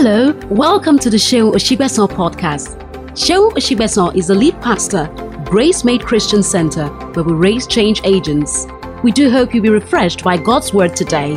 Hello, 0.00 0.32
welcome 0.48 0.96
to 1.00 1.10
the 1.10 1.16
Seun 1.16 1.54
Osigbesan 1.54 2.08
podcast. 2.08 2.78
Seun 3.14 3.50
Osigbesan 3.54 4.14
is 4.14 4.28
the 4.28 4.34
lead 4.36 4.54
pastor, 4.62 5.08
Gracemade 5.50 6.06
Christian 6.06 6.40
Center, 6.40 6.86
where 7.14 7.24
we 7.24 7.32
raise 7.32 7.66
change 7.66 8.00
agents. 8.04 8.68
We 9.02 9.10
do 9.10 9.28
hope 9.28 9.52
you'll 9.52 9.64
be 9.64 9.70
refreshed 9.70 10.22
by 10.22 10.36
God's 10.36 10.72
word 10.72 10.94
today. 10.94 11.34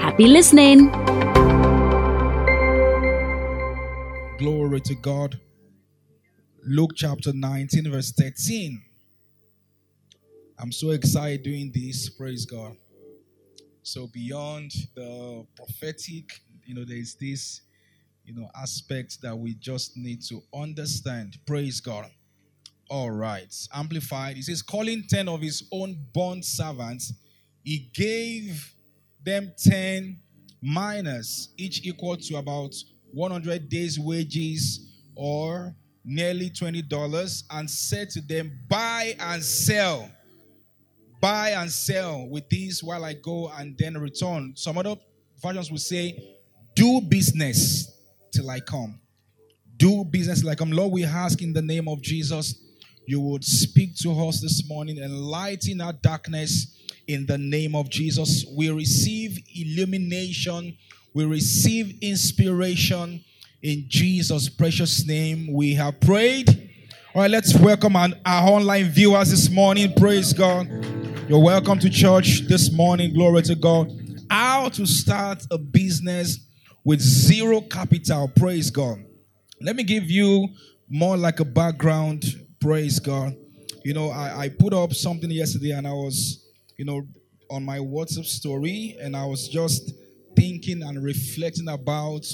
Happy 0.00 0.26
listening. 0.26 0.90
Glory 4.36 4.80
to 4.80 4.96
God. 4.96 5.38
Luke 6.66 6.94
chapter 6.96 7.32
19, 7.32 7.88
verse 7.88 8.10
13. 8.10 8.82
I'm 10.58 10.72
so 10.72 10.90
excited 10.90 11.44
doing 11.44 11.70
this. 11.72 12.08
Praise 12.08 12.46
God. 12.46 12.76
So, 13.84 14.08
beyond 14.08 14.72
the 14.96 15.46
prophetic, 15.54 16.40
you 16.64 16.74
know, 16.74 16.84
there's 16.84 17.14
this, 17.14 17.60
you 18.24 18.34
know, 18.34 18.48
aspects 18.54 19.16
that 19.18 19.36
we 19.36 19.54
just 19.54 19.96
need 19.96 20.22
to 20.22 20.42
understand. 20.54 21.38
Praise 21.46 21.80
God. 21.80 22.10
All 22.88 23.10
right. 23.10 23.52
Amplified. 23.72 24.36
He 24.36 24.42
says, 24.42 24.62
calling 24.62 25.04
10 25.08 25.28
of 25.28 25.40
his 25.40 25.64
own 25.72 25.96
bond 26.12 26.44
servants, 26.44 27.12
he 27.64 27.90
gave 27.94 28.74
them 29.24 29.52
10 29.56 30.18
minas, 30.60 31.50
each 31.56 31.86
equal 31.86 32.16
to 32.16 32.36
about 32.36 32.74
100 33.12 33.68
days' 33.68 33.98
wages 33.98 34.88
or 35.14 35.74
nearly 36.04 36.50
$20, 36.50 37.44
and 37.50 37.70
said 37.70 38.10
to 38.10 38.20
them, 38.20 38.58
Buy 38.68 39.14
and 39.20 39.42
sell 39.42 40.10
buy 41.22 41.50
and 41.50 41.70
sell 41.70 42.26
with 42.26 42.48
these 42.48 42.82
while 42.82 43.04
I 43.04 43.14
go 43.14 43.48
and 43.56 43.78
then 43.78 43.96
return. 43.96 44.54
Some 44.56 44.76
other 44.76 44.96
versions 45.40 45.70
will 45.70 45.78
say, 45.78 46.36
do 46.74 47.00
business 47.00 47.91
till 48.32 48.50
I 48.50 48.60
come. 48.60 48.98
Do 49.76 50.04
business 50.04 50.44
like 50.44 50.60
I'm. 50.60 50.72
Lord, 50.72 50.92
we 50.92 51.04
ask 51.04 51.42
in 51.42 51.52
the 51.52 51.62
name 51.62 51.88
of 51.88 52.00
Jesus, 52.02 52.54
you 53.06 53.20
would 53.20 53.44
speak 53.44 53.96
to 53.96 54.12
us 54.26 54.40
this 54.40 54.68
morning, 54.68 54.98
enlighten 54.98 55.80
our 55.80 55.92
darkness 55.92 56.78
in 57.06 57.26
the 57.26 57.38
name 57.38 57.74
of 57.74 57.90
Jesus. 57.90 58.44
We 58.56 58.70
receive 58.70 59.38
illumination, 59.54 60.76
we 61.14 61.24
receive 61.24 61.98
inspiration 62.00 63.24
in 63.62 63.84
Jesus' 63.88 64.48
precious 64.48 65.06
name. 65.06 65.52
We 65.52 65.74
have 65.74 66.00
prayed. 66.00 66.70
All 67.14 67.22
right, 67.22 67.30
let's 67.30 67.54
welcome 67.54 67.96
our, 67.96 68.08
our 68.24 68.50
online 68.50 68.86
viewers 68.86 69.30
this 69.30 69.50
morning. 69.50 69.92
Praise 69.94 70.32
God. 70.32 70.68
You're 71.28 71.42
welcome 71.42 71.78
to 71.80 71.90
church 71.90 72.42
this 72.48 72.72
morning. 72.72 73.12
Glory 73.14 73.42
to 73.42 73.54
God. 73.54 73.92
How 74.30 74.68
to 74.70 74.86
start 74.86 75.44
a 75.50 75.58
business 75.58 76.38
with 76.84 77.00
zero 77.00 77.60
capital. 77.60 78.28
Praise 78.28 78.70
God. 78.70 79.04
Let 79.60 79.76
me 79.76 79.82
give 79.82 80.10
you 80.10 80.48
more 80.88 81.16
like 81.16 81.40
a 81.40 81.44
background. 81.44 82.24
Praise 82.60 82.98
God. 82.98 83.34
You 83.84 83.94
know, 83.94 84.10
I, 84.10 84.42
I 84.42 84.48
put 84.48 84.72
up 84.72 84.92
something 84.92 85.30
yesterday 85.30 85.72
and 85.72 85.86
I 85.86 85.92
was, 85.92 86.48
you 86.76 86.84
know, 86.84 87.06
on 87.50 87.64
my 87.64 87.78
WhatsApp 87.78 88.24
story 88.24 88.96
and 89.00 89.16
I 89.16 89.24
was 89.24 89.48
just 89.48 89.92
thinking 90.36 90.82
and 90.82 91.02
reflecting 91.02 91.68
about 91.68 92.26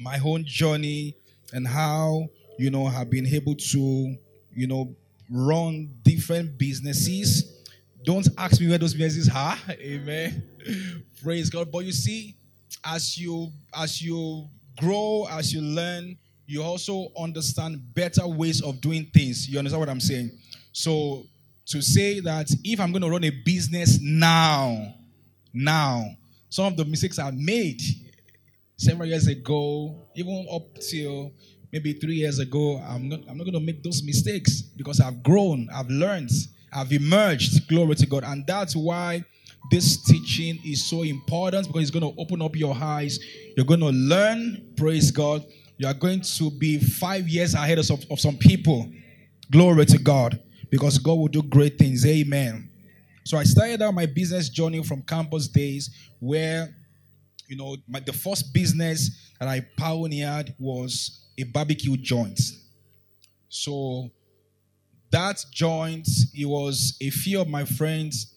my 0.00 0.18
own 0.24 0.44
journey 0.44 1.16
and 1.52 1.66
how, 1.66 2.26
you 2.58 2.70
know, 2.70 2.86
I've 2.86 3.10
been 3.10 3.26
able 3.26 3.54
to, 3.54 4.16
you 4.54 4.66
know, 4.66 4.94
run 5.30 5.90
different 6.02 6.58
businesses 6.58 7.62
don't 8.04 8.28
ask 8.36 8.60
me 8.60 8.68
where 8.68 8.78
those 8.78 8.94
businesses 8.94 9.32
are. 9.32 9.56
Amen. 9.70 10.42
Praise 11.22 11.50
God. 11.50 11.70
But 11.70 11.84
you 11.84 11.92
see, 11.92 12.36
as 12.84 13.18
you 13.18 13.50
as 13.74 14.02
you 14.02 14.48
grow, 14.78 15.26
as 15.30 15.52
you 15.52 15.60
learn, 15.60 16.16
you 16.46 16.62
also 16.62 17.08
understand 17.18 17.82
better 17.94 18.26
ways 18.26 18.62
of 18.62 18.80
doing 18.80 19.06
things. 19.12 19.48
You 19.48 19.58
understand 19.58 19.80
what 19.80 19.88
I'm 19.88 20.00
saying? 20.00 20.30
So 20.72 21.24
to 21.66 21.82
say 21.82 22.20
that 22.20 22.48
if 22.64 22.80
I'm 22.80 22.92
going 22.92 23.02
to 23.02 23.10
run 23.10 23.24
a 23.24 23.30
business 23.30 24.00
now, 24.00 24.94
now, 25.52 26.04
some 26.48 26.66
of 26.66 26.76
the 26.76 26.84
mistakes 26.84 27.18
I 27.18 27.30
made 27.30 27.80
several 28.76 29.08
years 29.08 29.26
ago, 29.26 29.94
even 30.14 30.46
up 30.52 30.78
till 30.78 31.32
maybe 31.72 31.92
three 31.94 32.16
years 32.16 32.38
ago, 32.38 32.78
I'm 32.86 33.08
not, 33.08 33.20
I'm 33.28 33.36
not 33.36 33.44
going 33.44 33.54
to 33.54 33.60
make 33.60 33.82
those 33.82 34.02
mistakes 34.02 34.62
because 34.62 35.00
I've 35.00 35.22
grown, 35.22 35.68
I've 35.72 35.88
learned 35.88 36.30
I've 36.72 36.92
emerged. 36.92 37.68
Glory 37.68 37.94
to 37.96 38.06
God. 38.06 38.24
And 38.24 38.46
that's 38.46 38.74
why 38.74 39.24
this 39.70 40.02
teaching 40.02 40.58
is 40.64 40.84
so 40.84 41.02
important 41.02 41.66
because 41.66 41.82
it's 41.82 41.90
going 41.90 42.12
to 42.12 42.20
open 42.20 42.42
up 42.42 42.56
your 42.56 42.74
eyes. 42.74 43.18
You're 43.56 43.66
going 43.66 43.80
to 43.80 43.90
learn. 43.90 44.72
Praise 44.76 45.10
God. 45.10 45.44
You 45.78 45.86
are 45.86 45.94
going 45.94 46.20
to 46.20 46.50
be 46.50 46.78
five 46.78 47.28
years 47.28 47.54
ahead 47.54 47.78
of 47.78 47.86
some, 47.86 47.98
of 48.10 48.20
some 48.20 48.36
people. 48.36 48.90
Glory 49.50 49.86
to 49.86 49.98
God. 49.98 50.40
Because 50.70 50.98
God 50.98 51.14
will 51.14 51.28
do 51.28 51.42
great 51.42 51.78
things. 51.78 52.04
Amen. 52.06 52.70
So 53.24 53.38
I 53.38 53.44
started 53.44 53.82
out 53.82 53.94
my 53.94 54.06
business 54.06 54.48
journey 54.48 54.82
from 54.82 55.02
campus 55.02 55.48
days 55.48 55.90
where, 56.18 56.74
you 57.48 57.56
know, 57.56 57.76
my, 57.86 58.00
the 58.00 58.12
first 58.12 58.52
business 58.52 59.30
that 59.38 59.48
I 59.48 59.66
pioneered 59.76 60.54
was 60.58 61.26
a 61.38 61.44
barbecue 61.44 61.96
joint. 61.96 62.40
So 63.48 64.10
that 65.10 65.44
joint, 65.52 66.08
it 66.34 66.46
was 66.46 66.96
a 67.00 67.10
few 67.10 67.40
of 67.40 67.48
my 67.48 67.64
friends. 67.64 68.31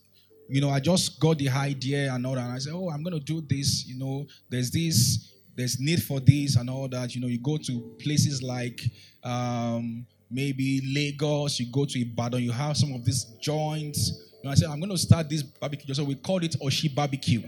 You 0.48 0.62
know, 0.62 0.70
I 0.70 0.80
just 0.80 1.20
got 1.20 1.38
the 1.38 1.50
idea 1.50 2.14
and 2.14 2.26
all 2.26 2.36
that. 2.36 2.44
And 2.44 2.54
I 2.54 2.58
said, 2.60 2.74
Oh, 2.74 2.90
I'm 2.90 3.04
going 3.04 3.18
to 3.18 3.24
do 3.24 3.42
this. 3.42 3.86
You 3.88 3.98
know, 3.98 4.26
there's 4.50 4.72
this, 4.72 5.34
there's 5.56 5.80
need 5.80 6.04
for 6.04 6.20
this 6.20 6.56
and 6.56 6.70
all 6.70 6.88
that. 6.90 7.16
You 7.16 7.22
know, 7.22 7.28
you 7.28 7.40
go 7.40 7.58
to 7.58 7.96
places 8.00 8.44
like 8.44 8.82
um, 9.24 10.06
maybe 10.30 10.82
Lagos, 10.94 11.60
you 11.60 11.72
go 11.72 11.86
to 11.86 12.00
Ibadan, 12.00 12.42
you 12.42 12.52
have 12.52 12.78
some 12.78 12.94
of 12.94 13.04
these 13.06 13.26
joints. 13.42 14.12
You 14.44 14.50
know, 14.50 14.52
I 14.52 14.56
said, 14.56 14.70
I'm 14.70 14.80
going 14.80 14.92
to 14.92 14.98
start 14.98 15.30
this 15.30 15.42
barbecue. 15.42 15.94
So 15.94 16.04
we 16.04 16.16
called 16.16 16.44
it 16.44 16.56
Oshi 16.62 16.94
Barbecue. 16.94 17.42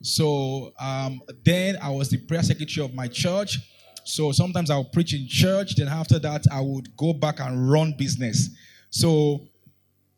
So 0.00 0.72
um, 0.78 1.22
then 1.44 1.76
I 1.82 1.90
was 1.90 2.10
the 2.10 2.18
prayer 2.18 2.42
secretary 2.42 2.84
of 2.84 2.94
my 2.94 3.08
church. 3.08 3.58
So 4.04 4.32
sometimes 4.32 4.70
I'll 4.70 4.84
preach 4.84 5.14
in 5.14 5.26
church, 5.26 5.76
then 5.76 5.88
after 5.88 6.18
that, 6.18 6.44
I 6.52 6.60
would 6.60 6.94
go 6.96 7.14
back 7.14 7.40
and 7.40 7.70
run 7.70 7.94
business. 7.96 8.50
So 8.90 9.48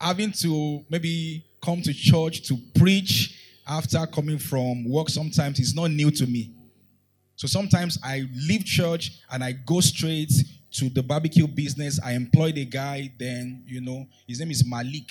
having 0.00 0.32
to 0.32 0.84
maybe 0.90 1.46
come 1.66 1.82
to 1.82 1.92
church 1.92 2.46
to 2.46 2.56
preach 2.78 3.36
after 3.66 4.06
coming 4.06 4.38
from 4.38 4.88
work 4.88 5.08
sometimes 5.08 5.58
is 5.58 5.74
not 5.74 5.90
new 5.90 6.12
to 6.12 6.24
me. 6.24 6.52
So 7.34 7.48
sometimes 7.48 7.98
I 8.04 8.24
leave 8.46 8.64
church 8.64 9.20
and 9.32 9.42
I 9.42 9.52
go 9.52 9.80
straight 9.80 10.32
to 10.74 10.88
the 10.88 11.02
barbecue 11.02 11.48
business. 11.48 12.00
I 12.02 12.12
employed 12.12 12.56
a 12.56 12.64
guy 12.64 13.12
then, 13.18 13.64
you 13.66 13.80
know, 13.80 14.06
his 14.28 14.38
name 14.38 14.52
is 14.52 14.64
Malik. 14.64 15.10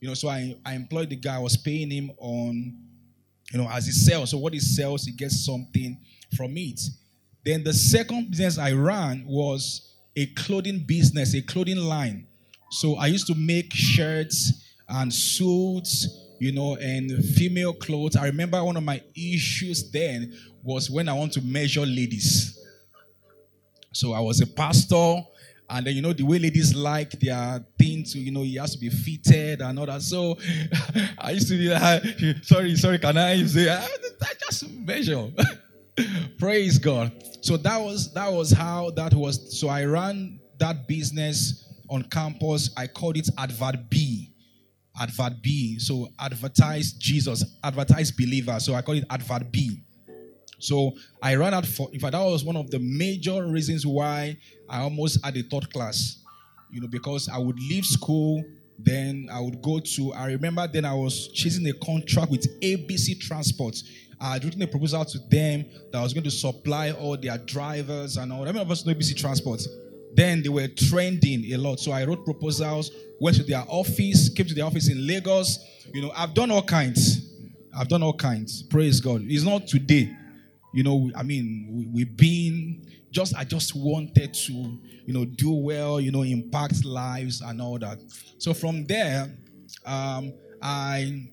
You 0.00 0.08
know, 0.08 0.14
so 0.14 0.28
I, 0.28 0.56
I 0.64 0.74
employed 0.74 1.10
the 1.10 1.16
guy, 1.16 1.36
I 1.36 1.40
was 1.40 1.56
paying 1.56 1.90
him 1.90 2.12
on, 2.18 2.76
you 3.52 3.58
know, 3.58 3.68
as 3.68 3.86
he 3.86 3.92
sells. 3.92 4.30
So 4.30 4.38
what 4.38 4.52
he 4.52 4.60
sells, 4.60 5.04
he 5.04 5.12
gets 5.12 5.44
something 5.44 5.98
from 6.36 6.56
it. 6.56 6.80
Then 7.44 7.64
the 7.64 7.72
second 7.74 8.30
business 8.30 8.58
I 8.58 8.72
ran 8.72 9.24
was 9.26 9.92
a 10.14 10.26
clothing 10.26 10.84
business, 10.86 11.34
a 11.34 11.42
clothing 11.42 11.78
line. 11.78 12.28
So 12.70 12.94
I 12.94 13.06
used 13.06 13.26
to 13.26 13.34
make 13.34 13.72
shirts 13.72 14.62
and 14.88 15.12
suits, 15.12 16.06
you 16.38 16.52
know, 16.52 16.76
and 16.76 17.24
female 17.24 17.72
clothes. 17.72 18.16
I 18.16 18.26
remember 18.26 18.62
one 18.62 18.76
of 18.76 18.82
my 18.82 19.02
issues 19.14 19.90
then 19.90 20.36
was 20.62 20.90
when 20.90 21.08
I 21.08 21.12
want 21.12 21.32
to 21.34 21.42
measure 21.42 21.86
ladies. 21.86 22.58
So 23.92 24.12
I 24.12 24.20
was 24.20 24.40
a 24.40 24.46
pastor, 24.46 25.22
and 25.70 25.86
then 25.86 25.94
you 25.94 26.02
know 26.02 26.12
the 26.12 26.22
way 26.22 26.38
ladies 26.38 26.74
like 26.74 27.12
their 27.12 27.64
thing 27.78 28.04
to, 28.04 28.18
you 28.18 28.30
know, 28.30 28.42
it 28.42 28.56
has 28.58 28.72
to 28.72 28.78
be 28.78 28.90
fitted 28.90 29.62
and 29.62 29.78
all 29.78 29.86
that. 29.86 30.02
So 30.02 30.36
I 31.18 31.30
used 31.30 31.48
to 31.48 31.56
be 31.56 31.70
like, 31.70 32.02
sorry, 32.42 32.76
sorry, 32.76 32.98
can 32.98 33.16
I 33.16 33.42
say 33.46 33.70
I 33.70 33.86
just 34.40 34.70
measure? 34.70 35.28
Praise 36.38 36.78
God. 36.78 37.10
So 37.40 37.56
that 37.56 37.78
was 37.78 38.12
that 38.12 38.30
was 38.30 38.50
how 38.50 38.90
that 38.90 39.14
was. 39.14 39.58
So 39.58 39.68
I 39.68 39.84
ran 39.84 40.40
that 40.58 40.86
business 40.86 41.64
on 41.88 42.02
campus. 42.04 42.70
I 42.76 42.86
called 42.86 43.16
it 43.16 43.28
Advert 43.38 43.88
B. 43.88 44.30
Advert 45.00 45.42
B. 45.42 45.78
So 45.78 46.08
advertise 46.18 46.92
Jesus, 46.92 47.44
advertise 47.62 48.10
believer. 48.10 48.58
So 48.60 48.74
I 48.74 48.82
call 48.82 48.96
it 48.96 49.04
Advert 49.10 49.50
B. 49.50 49.80
So 50.58 50.92
I 51.22 51.34
ran 51.34 51.52
out 51.52 51.66
for 51.66 51.90
in 51.92 52.00
fact 52.00 52.12
that 52.12 52.20
was 52.24 52.44
one 52.44 52.56
of 52.56 52.70
the 52.70 52.78
major 52.78 53.46
reasons 53.46 53.86
why 53.86 54.38
I 54.68 54.80
almost 54.80 55.24
had 55.24 55.36
a 55.36 55.42
third 55.42 55.72
class. 55.72 56.22
You 56.70 56.80
know, 56.80 56.88
because 56.88 57.28
I 57.28 57.38
would 57.38 57.58
leave 57.58 57.84
school, 57.84 58.42
then 58.78 59.28
I 59.32 59.40
would 59.40 59.62
go 59.62 59.78
to 59.78 60.12
I 60.12 60.26
remember 60.26 60.66
then 60.66 60.84
I 60.84 60.94
was 60.94 61.28
chasing 61.28 61.66
a 61.68 61.72
contract 61.74 62.30
with 62.30 62.60
ABC 62.60 63.20
Transport 63.20 63.82
I 64.20 64.34
had 64.34 64.44
written 64.44 64.62
a 64.62 64.66
proposal 64.66 65.04
to 65.04 65.18
them 65.18 65.66
that 65.92 65.98
I 65.98 66.02
was 66.02 66.14
going 66.14 66.24
to 66.24 66.30
supply 66.30 66.92
all 66.92 67.16
their 67.16 67.36
drivers 67.38 68.16
and 68.16 68.32
all. 68.32 68.48
I 68.48 68.52
mean, 68.52 68.62
of 68.62 68.70
us 68.70 68.86
know 68.86 68.94
ABC 68.94 69.16
Transport. 69.16 69.62
Then 70.16 70.42
they 70.42 70.48
were 70.48 70.66
trending 70.68 71.52
a 71.52 71.58
lot. 71.58 71.78
So 71.78 71.92
I 71.92 72.04
wrote 72.04 72.24
proposals, 72.24 72.90
went 73.20 73.36
to 73.36 73.42
their 73.42 73.64
office, 73.68 74.30
came 74.30 74.46
to 74.46 74.54
their 74.54 74.64
office 74.64 74.88
in 74.88 75.06
Lagos. 75.06 75.58
You 75.92 76.02
know, 76.02 76.12
I've 76.16 76.32
done 76.32 76.50
all 76.50 76.62
kinds. 76.62 77.34
I've 77.78 77.88
done 77.88 78.02
all 78.02 78.14
kinds. 78.14 78.62
Praise 78.62 78.98
God. 79.00 79.22
It's 79.26 79.44
not 79.44 79.66
today. 79.66 80.10
you 80.76 80.82
know, 80.82 81.10
I 81.16 81.22
mean, 81.22 81.68
we, 81.70 81.86
we've 81.86 82.16
been 82.16 82.86
just, 83.10 83.34
I 83.34 83.44
just 83.44 83.74
wanted 83.74 84.34
to, 84.34 84.52
you 84.52 85.14
know, 85.14 85.24
do 85.24 85.52
well, 85.52 86.00
you 86.00 86.10
know, 86.12 86.22
impact 86.22 86.84
lives 86.84 87.40
and 87.40 87.62
all 87.62 87.78
that. 87.78 87.98
So 88.38 88.52
from 88.52 88.84
there, 88.86 89.34
um, 89.86 90.34
I, 90.60 91.30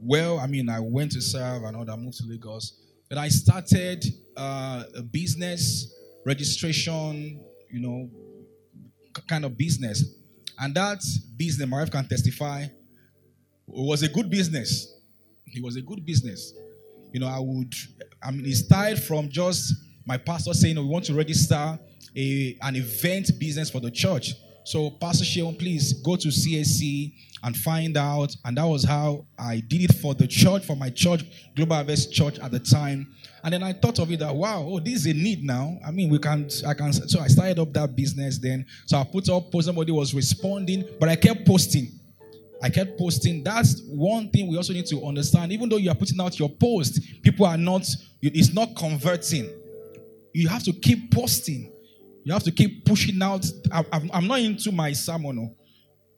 well, 0.00 0.38
I 0.38 0.46
mean, 0.46 0.68
I 0.68 0.78
went 0.78 1.12
to 1.12 1.20
serve 1.20 1.64
and 1.64 1.76
all 1.76 1.84
that, 1.84 1.96
moved 1.96 2.18
to 2.18 2.26
Lagos. 2.28 2.80
Then 3.08 3.18
I 3.18 3.28
started 3.28 4.04
uh, 4.36 4.84
a 4.96 5.02
business 5.02 5.92
registration, 6.26 7.40
you 7.70 7.80
know, 7.80 8.10
kind 9.28 9.44
of 9.44 9.56
business. 9.56 10.16
And 10.58 10.74
that 10.74 11.02
business, 11.36 11.68
my 11.68 11.78
wife 11.78 11.90
can 11.90 12.06
testify, 12.06 12.66
was 13.66 14.02
a 14.02 14.08
good 14.08 14.28
business. 14.28 14.92
It 15.46 15.62
was 15.62 15.76
a 15.76 15.82
good 15.82 16.04
business. 16.04 16.52
You 17.12 17.20
know, 17.20 17.28
I 17.28 17.38
would, 17.38 17.72
I 18.22 18.32
mean, 18.32 18.44
it 18.44 18.56
started 18.56 18.98
from 18.98 19.28
just 19.28 19.72
my 20.04 20.18
pastor 20.18 20.52
saying, 20.52 20.76
oh, 20.76 20.82
we 20.82 20.88
want 20.88 21.04
to 21.06 21.14
register 21.14 21.78
a, 22.16 22.58
an 22.62 22.76
event 22.76 23.30
business 23.38 23.70
for 23.70 23.80
the 23.80 23.90
church. 23.90 24.34
So, 24.66 24.90
Pastor 24.90 25.24
Seun, 25.24 25.56
please 25.56 25.92
go 25.92 26.16
to 26.16 26.26
CAC 26.26 27.14
and 27.44 27.56
find 27.56 27.96
out. 27.96 28.34
And 28.44 28.56
that 28.58 28.64
was 28.64 28.82
how 28.82 29.24
I 29.38 29.60
did 29.60 29.82
it 29.82 29.94
for 29.94 30.12
the 30.12 30.26
church, 30.26 30.66
for 30.66 30.74
my 30.74 30.90
church, 30.90 31.24
Global 31.54 31.76
Harvest 31.76 32.12
Church 32.12 32.40
at 32.40 32.50
the 32.50 32.58
time. 32.58 33.06
And 33.44 33.54
then 33.54 33.62
I 33.62 33.72
thought 33.72 34.00
of 34.00 34.10
it 34.10 34.18
that 34.18 34.34
wow, 34.34 34.66
oh, 34.66 34.80
this 34.80 34.94
is 34.94 35.06
a 35.06 35.14
need 35.14 35.44
now. 35.44 35.78
I 35.86 35.92
mean, 35.92 36.10
we 36.10 36.18
can't. 36.18 36.52
I 36.66 36.74
can 36.74 36.92
so 36.92 37.20
I 37.20 37.28
started 37.28 37.60
up 37.60 37.72
that 37.74 37.94
business 37.94 38.38
then. 38.38 38.66
So 38.86 38.98
I 38.98 39.04
put 39.04 39.28
up 39.28 39.52
post, 39.52 39.66
somebody 39.66 39.92
was 39.92 40.12
responding, 40.12 40.84
but 40.98 41.08
I 41.08 41.14
kept 41.14 41.46
posting. 41.46 41.92
I 42.60 42.68
kept 42.68 42.98
posting. 42.98 43.44
That's 43.44 43.82
one 43.86 44.30
thing 44.30 44.48
we 44.48 44.56
also 44.56 44.72
need 44.72 44.86
to 44.86 45.04
understand. 45.04 45.52
Even 45.52 45.68
though 45.68 45.76
you 45.76 45.92
are 45.92 45.94
putting 45.94 46.20
out 46.20 46.40
your 46.40 46.48
post, 46.48 47.00
people 47.22 47.46
are 47.46 47.56
not, 47.56 47.86
it's 48.20 48.52
not 48.52 48.74
converting. 48.74 49.48
You 50.32 50.48
have 50.48 50.64
to 50.64 50.72
keep 50.72 51.12
posting. 51.12 51.70
You 52.26 52.32
have 52.32 52.42
to 52.42 52.50
keep 52.50 52.84
pushing 52.84 53.22
out. 53.22 53.46
I'm 53.70 54.26
not 54.26 54.40
into 54.40 54.72
my 54.72 54.92
sermon. 54.92 55.38
Oh. 55.38 55.56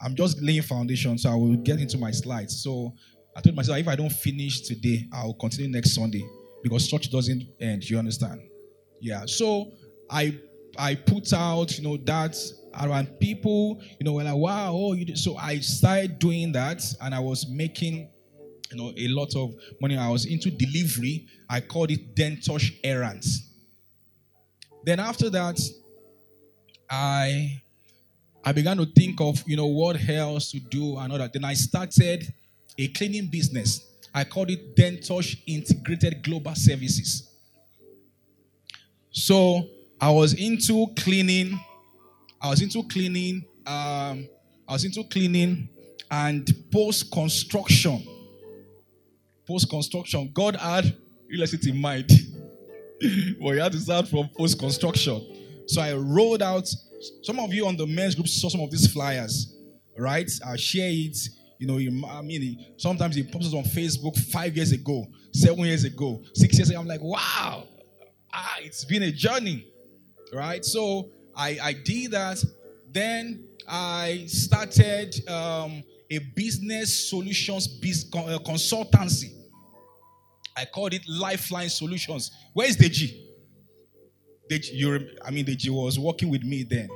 I'm 0.00 0.14
just 0.14 0.40
laying 0.40 0.62
foundation, 0.62 1.18
so 1.18 1.30
I 1.30 1.34
will 1.34 1.56
get 1.56 1.80
into 1.80 1.98
my 1.98 2.12
slides. 2.12 2.62
So 2.62 2.94
I 3.36 3.42
told 3.42 3.54
myself, 3.54 3.76
if 3.76 3.88
I 3.88 3.94
don't 3.94 4.10
finish 4.10 4.62
today, 4.62 5.06
I'll 5.12 5.34
continue 5.34 5.70
next 5.70 5.94
Sunday 5.94 6.26
because 6.62 6.88
church 6.88 7.10
doesn't 7.10 7.42
end. 7.60 7.90
You 7.90 7.98
understand? 7.98 8.40
Yeah. 9.02 9.24
So 9.26 9.70
I 10.08 10.38
I 10.78 10.94
put 10.94 11.30
out, 11.34 11.76
you 11.76 11.84
know, 11.84 11.98
that 11.98 12.38
around 12.80 13.20
people, 13.20 13.82
you 14.00 14.06
know, 14.06 14.14
were 14.14 14.24
like, 14.24 14.34
wow, 14.34 14.72
oh, 14.72 14.94
you 14.94 15.04
did. 15.04 15.18
so 15.18 15.36
I 15.36 15.58
started 15.58 16.18
doing 16.18 16.52
that, 16.52 16.82
and 17.02 17.14
I 17.14 17.18
was 17.18 17.46
making, 17.50 18.08
you 18.70 18.78
know, 18.78 18.94
a 18.96 19.08
lot 19.08 19.36
of 19.36 19.52
money. 19.78 19.98
I 19.98 20.08
was 20.08 20.24
into 20.24 20.50
delivery. 20.50 21.26
I 21.50 21.60
called 21.60 21.90
it 21.90 22.16
Dentosh 22.16 22.78
errands. 22.82 23.44
Then 24.84 25.00
after 25.00 25.28
that, 25.28 25.60
I 26.90 27.60
I 28.44 28.52
began 28.52 28.76
to 28.78 28.86
think 28.86 29.20
of, 29.20 29.42
you 29.46 29.56
know, 29.56 29.66
what 29.66 29.96
else 30.08 30.50
to 30.52 30.60
do 30.60 30.96
and 30.96 31.12
all 31.12 31.18
that. 31.18 31.32
Then 31.32 31.44
I 31.44 31.54
started 31.54 32.32
a 32.78 32.88
cleaning 32.88 33.26
business. 33.26 33.84
I 34.14 34.24
called 34.24 34.50
it 34.50 34.74
Dentosh 34.74 35.38
Integrated 35.46 36.22
Global 36.22 36.54
Services. 36.54 37.30
So 39.10 39.68
I 40.00 40.10
was 40.10 40.34
into 40.34 40.86
cleaning. 40.96 41.58
I 42.40 42.50
was 42.50 42.62
into 42.62 42.82
cleaning. 42.84 43.44
Um, 43.66 44.28
I 44.66 44.72
was 44.72 44.84
into 44.84 45.04
cleaning 45.04 45.68
and 46.10 46.48
post 46.72 47.10
construction. 47.10 48.06
Post 49.46 49.68
construction. 49.68 50.30
God 50.32 50.56
had 50.56 50.96
real 51.28 51.42
estate 51.42 51.66
in 51.66 51.78
mind. 51.78 52.08
but 53.40 53.50
you 53.50 53.60
had 53.60 53.72
to 53.72 53.78
start 53.78 54.08
from 54.08 54.28
post 54.36 54.58
construction. 54.58 55.37
So 55.68 55.82
I 55.82 55.94
rolled 55.94 56.42
out. 56.42 56.68
Some 57.22 57.38
of 57.38 57.52
you 57.52 57.66
on 57.66 57.76
the 57.76 57.86
men's 57.86 58.14
group 58.14 58.26
saw 58.26 58.48
some 58.48 58.60
of 58.60 58.70
these 58.70 58.90
flyers, 58.92 59.54
right? 59.96 60.28
I'll 60.44 60.56
share 60.56 60.90
it. 60.90 61.16
You 61.58 61.66
know, 61.66 61.76
you, 61.76 62.04
I 62.06 62.22
mean, 62.22 62.66
sometimes 62.76 63.16
it 63.16 63.30
pops 63.30 63.52
on 63.52 63.64
Facebook 63.64 64.16
five 64.30 64.56
years 64.56 64.72
ago, 64.72 65.06
seven 65.32 65.64
years 65.64 65.84
ago, 65.84 66.22
six 66.34 66.56
years 66.56 66.70
ago. 66.70 66.80
I'm 66.80 66.86
like, 66.86 67.02
wow, 67.02 67.66
ah, 68.32 68.56
it's 68.60 68.84
been 68.84 69.02
a 69.02 69.12
journey, 69.12 69.66
right? 70.32 70.64
So 70.64 71.10
I, 71.36 71.58
I 71.62 71.72
did 71.72 72.12
that. 72.12 72.42
Then 72.90 73.44
I 73.68 74.24
started 74.26 75.28
um, 75.28 75.82
a 76.10 76.18
business 76.34 77.10
solutions 77.10 77.68
biz, 77.68 78.06
uh, 78.14 78.38
consultancy. 78.38 79.34
I 80.56 80.64
called 80.64 80.94
it 80.94 81.02
Lifeline 81.08 81.68
Solutions. 81.68 82.32
Where 82.54 82.68
is 82.68 82.76
Deji? 82.76 83.27
Deji, 84.48 84.70
you, 84.72 85.08
I 85.24 85.30
mean, 85.30 85.44
Deji 85.44 85.70
was 85.70 85.98
working 85.98 86.30
with 86.30 86.42
me 86.42 86.62
then. 86.62 86.88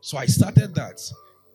So 0.00 0.16
I 0.16 0.26
started 0.26 0.74
that 0.74 1.00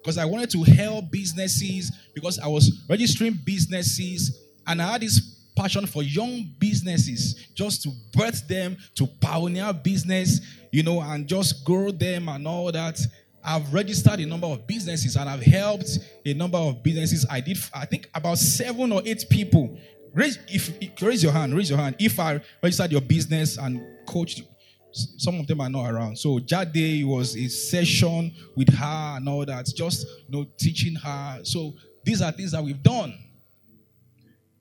because 0.01 0.18
I 0.18 0.25
wanted 0.25 0.50
to 0.51 0.63
help 0.63 1.09
businesses 1.12 1.91
because 2.13 2.39
I 2.39 2.47
was 2.47 2.83
registering 2.89 3.39
businesses 3.45 4.41
and 4.68 4.81
I 4.81 4.91
had 4.94 5.01
this 5.01 5.33
passion 5.56 5.85
for 5.85 6.03
young 6.03 6.51
businesses 6.59 7.47
just 7.53 7.83
to 7.83 7.91
birth 8.13 8.47
them 8.47 8.77
to 8.95 9.07
pioneer 9.21 9.71
business, 9.71 10.41
you 10.71 10.83
know, 10.83 11.01
and 11.01 11.27
just 11.27 11.63
grow 11.63 11.91
them 11.91 12.27
and 12.29 12.47
all 12.47 12.71
that. 12.71 13.00
I've 13.45 13.74
registered 13.74 14.19
a 14.19 14.25
number 14.25 14.47
of 14.47 14.65
businesses 14.65 15.15
and 15.15 15.29
I've 15.29 15.44
helped 15.44 16.00
a 16.25 16.33
number 16.33 16.57
of 16.57 16.81
businesses. 16.81 17.25
I 17.29 17.39
did, 17.41 17.57
I 17.74 17.86
think, 17.86 18.09
about 18.15 18.38
seven 18.38 18.91
or 18.91 19.01
eight 19.06 19.25
people. 19.29 19.77
Raise, 20.13 20.38
if, 20.47 21.01
raise 21.01 21.24
your 21.24 21.31
hand, 21.31 21.56
raise 21.56 21.69
your 21.69 21.79
hand. 21.79 21.95
If 22.00 22.19
I 22.19 22.39
registered 22.62 22.91
your 22.91 23.01
business 23.01 23.57
and 23.57 23.81
coached 24.06 24.44
some 24.93 25.39
of 25.39 25.47
them 25.47 25.59
are 25.59 25.69
not 25.69 25.91
around. 25.91 26.17
So 26.17 26.39
Jade 26.39 27.05
was 27.05 27.35
a 27.35 27.47
session 27.47 28.33
with 28.55 28.73
her 28.73 29.17
and 29.17 29.27
all 29.27 29.45
that, 29.45 29.65
just 29.75 30.05
you 30.27 30.37
know, 30.37 30.45
teaching 30.57 30.95
her. 30.95 31.39
So 31.43 31.73
these 32.03 32.21
are 32.21 32.31
things 32.31 32.51
that 32.51 32.63
we've 32.63 32.81
done. 32.81 33.17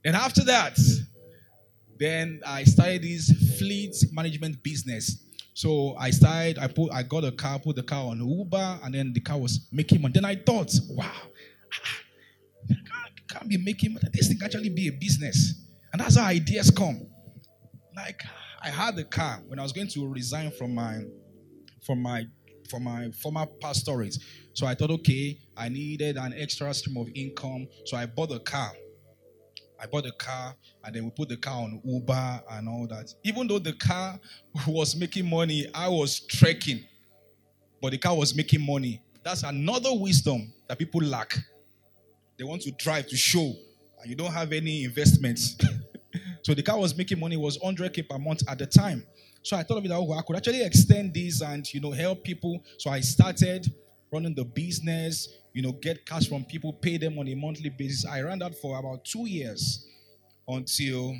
And 0.05 0.17
after 0.17 0.43
that, 0.45 0.79
then 1.99 2.41
I 2.47 2.65
started 2.65 3.03
this 3.03 3.31
fleet 3.59 3.95
management 4.13 4.63
business. 4.63 5.23
So 5.55 5.95
I 5.99 6.11
started, 6.11 6.59
I 6.59 6.67
put, 6.67 6.93
I 6.93 7.03
got 7.03 7.25
a 7.25 7.33
car, 7.33 7.59
put 7.59 7.77
the 7.77 7.83
car 7.83 8.07
on 8.07 8.27
Uber, 8.27 8.81
and 8.83 8.95
then 8.95 9.13
the 9.13 9.21
car 9.21 9.39
was 9.39 9.69
making 9.71 10.01
money. 10.01 10.13
Then 10.15 10.25
I 10.25 10.35
thought, 10.35 10.73
wow, 10.91 11.05
ah, 11.07 11.21
ah, 11.75 13.05
I 13.05 13.33
can't 13.33 13.49
be 13.49 13.59
making 13.59 13.93
money. 13.93 14.09
This 14.13 14.29
thing 14.29 14.39
can 14.39 14.47
actually 14.47 14.71
be 14.71 14.89
a 14.89 14.93
business. 14.93 15.55
And 15.93 16.01
that's 16.01 16.17
how 16.17 16.25
ideas 16.25 16.71
come. 16.71 17.07
Like, 17.95 18.23
I 18.63 18.71
had 18.71 18.97
the 18.97 19.05
car 19.05 19.41
when 19.49 19.59
I 19.59 19.63
was 19.63 19.73
going 19.73 19.89
to 19.89 20.09
resign 20.09 20.53
from 20.53 20.75
my 20.75 21.03
from 21.85 22.01
my 22.01 22.27
from 22.69 22.85
my 22.85 23.11
former 23.11 23.47
pastorate. 23.61 24.17
So 24.55 24.67
I 24.67 24.75
thought, 24.75 24.91
okay, 24.91 25.39
I 25.57 25.69
needed 25.69 26.17
an 26.17 26.33
extra 26.37 26.73
stream 26.73 26.97
of 26.97 27.09
income. 27.15 27.67
So 27.85 27.97
I 27.97 28.07
bought 28.07 28.33
a 28.33 28.39
car. 28.39 28.73
I 29.81 29.87
bought 29.87 30.07
a 30.07 30.13
car 30.13 30.55
and 30.85 30.95
then 30.95 31.05
we 31.05 31.11
put 31.11 31.29
the 31.29 31.37
car 31.37 31.65
on 31.65 31.81
Uber 31.85 32.43
and 32.51 32.69
all 32.69 32.87
that. 32.87 33.13
Even 33.25 33.49
though 33.49 33.59
the 33.59 33.73
car 33.73 34.19
was 34.67 34.95
making 34.95 35.29
money, 35.29 35.67
I 35.75 35.89
was 35.89 36.21
trekking. 36.21 36.85
But 37.81 37.91
the 37.91 37.99
car 37.99 38.17
was 38.17 38.35
making 38.35 38.65
money. 38.65 39.03
That's 39.25 39.43
another 39.43 39.91
wisdom 39.93 40.53
that 40.69 40.79
people 40.79 41.03
lack. 41.03 41.37
They 42.39 42.45
want 42.45 42.63
to 42.63 42.71
drive 42.73 43.09
to 43.09 43.17
show, 43.17 43.55
and 44.01 44.09
you 44.09 44.15
don't 44.17 44.33
have 44.33 44.53
any 44.53 44.85
investments. 44.85 45.57
So 46.43 46.55
the 46.55 46.63
car 46.63 46.79
was 46.79 46.97
making 46.97 47.21
money 47.21 47.37
was 47.37 47.59
100k 47.59 48.09
per 48.09 48.19
month 48.19 48.43
at 48.49 48.59
the 48.59 48.67
time. 48.67 49.05
So 49.43 49.57
I 49.57 49.63
thought 49.63 49.79
of 49.79 49.85
it 49.85 49.91
oh, 49.91 50.13
I 50.13 50.23
could 50.23 50.37
actually 50.37 50.63
extend 50.63 51.15
this 51.15 51.43
and 51.43 51.73
you 51.73 51.81
know 51.81 51.91
help 51.91 52.23
people. 52.23 52.63
So 52.79 52.91
I 52.91 53.01
started 53.01 53.73
running 54.13 54.35
the 54.35 54.45
business, 54.45 55.29
you 55.53 55.63
know, 55.63 55.73
get 55.73 56.05
cash 56.05 56.29
from 56.29 56.45
people, 56.45 56.73
pay 56.73 56.99
them 56.99 57.19
on 57.19 57.27
a 57.29 57.35
monthly 57.35 57.71
basis. 57.71 58.05
I 58.07 58.21
ran 58.21 58.39
that 58.41 58.55
for 58.55 58.79
about 58.79 59.05
two 59.05 59.27
years 59.27 59.89
until 60.47 61.17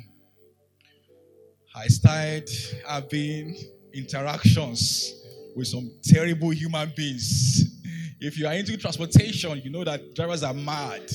I 1.75 1.87
started 1.87 2.49
having 2.87 3.57
interactions 3.93 5.15
with 5.55 5.67
some 5.67 5.91
terrible 6.03 6.51
human 6.51 6.91
beings. 6.95 7.79
If 8.19 8.37
you 8.37 8.47
are 8.47 8.53
into 8.53 8.77
transportation, 8.77 9.59
you 9.63 9.69
know 9.69 9.83
that 9.83 10.13
drivers 10.15 10.43
are 10.43 10.53
mad. 10.53 11.11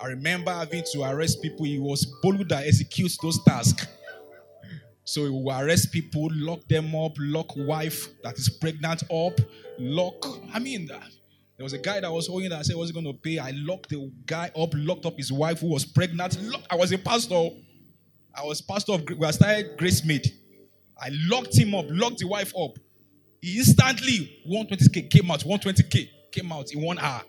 I 0.00 0.06
remember 0.08 0.52
having 0.52 0.84
to 0.92 1.02
arrest 1.02 1.40
people. 1.42 1.66
It 1.66 1.80
was 1.80 2.06
Bolu 2.22 2.48
that 2.48 2.66
executes 2.66 3.16
those 3.18 3.42
tasks. 3.44 3.86
So 5.04 5.24
he 5.24 5.30
will 5.30 5.50
arrest 5.50 5.92
people, 5.92 6.28
lock 6.32 6.66
them 6.68 6.94
up, 6.94 7.12
lock 7.18 7.54
wife 7.56 8.08
that 8.22 8.38
is 8.38 8.48
pregnant 8.48 9.02
up, 9.10 9.38
lock. 9.78 10.26
I 10.52 10.58
mean, 10.58 10.86
there 10.86 11.62
was 11.62 11.74
a 11.74 11.78
guy 11.78 12.00
that 12.00 12.10
was 12.10 12.26
holding 12.26 12.50
that 12.50 12.60
I 12.60 12.62
said 12.62 12.76
was 12.76 12.90
going 12.90 13.04
to 13.04 13.12
pay. 13.12 13.38
I 13.38 13.52
locked 13.54 13.90
the 13.90 14.10
guy 14.26 14.50
up, 14.56 14.70
locked 14.74 15.04
up 15.04 15.16
his 15.16 15.30
wife 15.30 15.60
who 15.60 15.68
was 15.68 15.84
pregnant. 15.84 16.40
Lock, 16.42 16.62
I 16.70 16.76
was 16.76 16.90
a 16.92 16.98
pastor. 16.98 17.50
I 18.34 18.44
was 18.44 18.62
pastor 18.62 18.92
of. 18.92 19.04
We 19.08 19.32
started 19.32 19.76
Gracemade. 19.78 20.26
I 20.98 21.10
locked 21.28 21.56
him 21.56 21.74
up, 21.74 21.84
locked 21.90 22.18
the 22.18 22.26
wife 22.26 22.52
up. 22.58 22.78
He 23.42 23.58
instantly 23.58 24.42
120k 24.48 25.10
came 25.10 25.30
out. 25.30 25.40
120k 25.40 26.08
came 26.32 26.50
out 26.50 26.72
in 26.72 26.80
one 26.80 26.98
hour. 26.98 27.22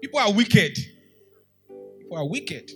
People 0.00 0.20
are 0.20 0.32
wicked 0.32 0.78
who 2.10 2.16
are 2.16 2.28
wicked. 2.28 2.70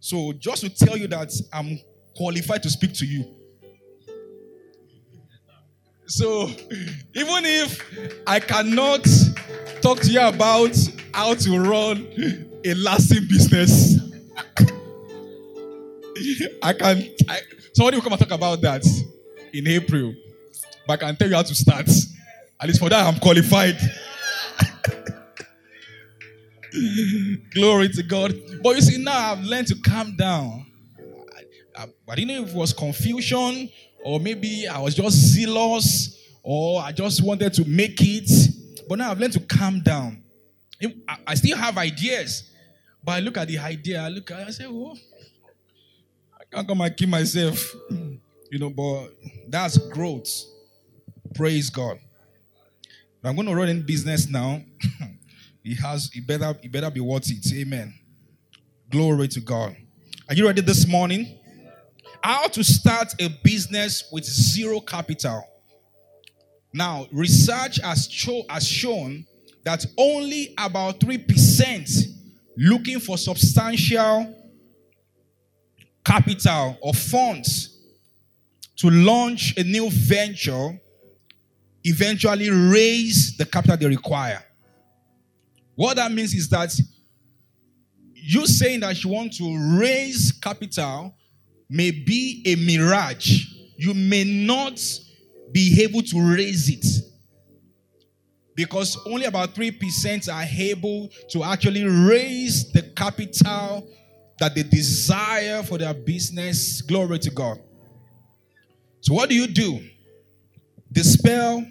So, 0.00 0.32
just 0.32 0.62
to 0.62 0.68
tell 0.68 0.96
you 0.96 1.06
that 1.08 1.32
I'm 1.52 1.78
qualified 2.16 2.62
to 2.64 2.70
speak 2.70 2.92
to 2.94 3.06
you. 3.06 3.34
So, 6.06 6.48
even 7.14 7.44
if 7.44 7.80
I 8.26 8.40
cannot 8.40 9.06
talk 9.80 10.00
to 10.00 10.10
you 10.10 10.20
about 10.20 10.76
how 11.14 11.34
to 11.34 11.60
run 11.60 12.06
a 12.64 12.74
lasting 12.74 13.26
business, 13.28 13.98
I 16.62 16.72
can. 16.72 17.08
I, 17.28 17.40
somebody 17.72 17.96
will 17.96 18.02
come 18.02 18.12
and 18.12 18.20
talk 18.20 18.30
about 18.30 18.60
that 18.62 18.84
in 19.52 19.66
April, 19.66 20.14
but 20.86 21.02
I 21.02 21.06
can 21.06 21.16
tell 21.16 21.28
you 21.28 21.36
how 21.36 21.42
to 21.42 21.54
start. 21.54 21.88
At 22.60 22.68
least 22.68 22.80
for 22.80 22.88
that, 22.88 23.06
I'm 23.06 23.20
qualified. 23.20 23.76
Glory 27.54 27.88
to 27.90 28.02
God. 28.02 28.34
But 28.62 28.76
you 28.76 28.82
see, 28.82 29.02
now 29.02 29.32
I've 29.32 29.42
learned 29.44 29.68
to 29.68 29.76
calm 29.76 30.16
down. 30.16 30.66
I, 31.36 31.82
I, 31.82 31.86
I 32.08 32.14
didn't 32.14 32.28
know 32.28 32.42
if 32.42 32.50
it 32.50 32.54
was 32.54 32.72
confusion 32.72 33.70
or 34.04 34.20
maybe 34.20 34.66
I 34.68 34.78
was 34.80 34.94
just 34.94 35.16
zealous 35.16 36.18
or 36.42 36.80
I 36.80 36.92
just 36.92 37.22
wanted 37.22 37.52
to 37.54 37.64
make 37.64 38.00
it. 38.00 38.30
But 38.88 38.98
now 38.98 39.10
I've 39.10 39.18
learned 39.18 39.32
to 39.34 39.40
calm 39.40 39.80
down. 39.80 40.22
I, 41.08 41.18
I 41.28 41.34
still 41.34 41.56
have 41.56 41.78
ideas, 41.78 42.50
but 43.02 43.12
I 43.12 43.20
look 43.20 43.36
at 43.38 43.48
the 43.48 43.58
idea, 43.58 44.02
I 44.02 44.08
look 44.08 44.30
at 44.30 44.40
it, 44.40 44.48
I 44.48 44.50
say, 44.50 44.64
oh, 44.66 44.94
I 46.38 46.44
can't 46.54 46.68
come 46.68 46.80
and 46.80 46.96
kill 46.96 47.08
myself. 47.08 47.74
You 48.48 48.60
know, 48.60 48.70
but 48.70 49.08
that's 49.48 49.76
growth. 49.76 50.30
Praise 51.34 51.68
God. 51.68 51.98
I'm 53.24 53.34
going 53.34 53.48
to 53.48 53.54
run 53.56 53.68
in 53.68 53.82
business 53.82 54.28
now. 54.28 54.62
He 55.66 55.74
has, 55.74 56.08
he 56.12 56.20
better, 56.20 56.56
he 56.62 56.68
better 56.68 56.88
be 56.92 57.00
worth 57.00 57.28
it. 57.28 57.52
Amen. 57.52 57.92
Glory 58.88 59.26
to 59.26 59.40
God. 59.40 59.76
Are 60.28 60.34
you 60.36 60.46
ready 60.46 60.60
this 60.60 60.86
morning? 60.86 61.40
How 62.22 62.46
to 62.46 62.62
start 62.62 63.20
a 63.20 63.28
business 63.42 64.08
with 64.12 64.24
zero 64.24 64.78
capital. 64.78 65.42
Now, 66.72 67.08
research 67.10 67.80
has, 67.82 68.06
cho- 68.06 68.44
has 68.48 68.64
shown 68.64 69.26
that 69.64 69.84
only 69.98 70.54
about 70.56 71.00
3% 71.00 72.00
looking 72.56 73.00
for 73.00 73.18
substantial 73.18 74.36
capital 76.04 76.78
or 76.80 76.94
funds 76.94 77.76
to 78.76 78.88
launch 78.88 79.54
a 79.56 79.64
new 79.64 79.90
venture 79.90 80.78
eventually 81.82 82.50
raise 82.50 83.36
the 83.36 83.44
capital 83.44 83.76
they 83.76 83.88
require. 83.88 84.44
What 85.76 85.96
that 85.96 86.10
means 86.10 86.34
is 86.34 86.48
that 86.48 86.74
you 88.14 88.46
saying 88.46 88.80
that 88.80 89.04
you 89.04 89.10
want 89.10 89.34
to 89.34 89.78
raise 89.78 90.32
capital 90.32 91.14
may 91.68 91.90
be 91.90 92.42
a 92.46 92.56
mirage. 92.56 93.44
You 93.76 93.94
may 93.94 94.24
not 94.24 94.80
be 95.52 95.82
able 95.82 96.02
to 96.02 96.34
raise 96.34 96.68
it 96.68 96.84
because 98.56 98.98
only 99.06 99.26
about 99.26 99.54
3% 99.54 100.32
are 100.32 100.46
able 100.58 101.10
to 101.30 101.44
actually 101.44 101.84
raise 101.84 102.72
the 102.72 102.82
capital 102.96 103.86
that 104.38 104.54
they 104.54 104.62
desire 104.62 105.62
for 105.62 105.76
their 105.78 105.92
business. 105.92 106.80
Glory 106.80 107.18
to 107.18 107.30
God. 107.30 107.60
So, 109.02 109.14
what 109.14 109.28
do 109.28 109.34
you 109.34 109.46
do? 109.46 109.80
Dispel. 110.90 111.64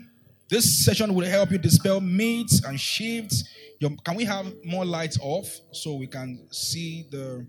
This 0.47 0.85
session 0.85 1.15
will 1.15 1.25
help 1.25 1.51
you 1.51 1.57
dispel 1.57 1.99
myths 1.99 2.63
and 2.63 2.79
shifts 2.79 3.43
can 3.79 4.15
we 4.15 4.25
have 4.25 4.53
more 4.63 4.85
lights 4.85 5.17
off 5.21 5.47
so 5.71 5.95
we 5.95 6.07
can 6.07 6.47
see 6.51 7.05
the 7.11 7.45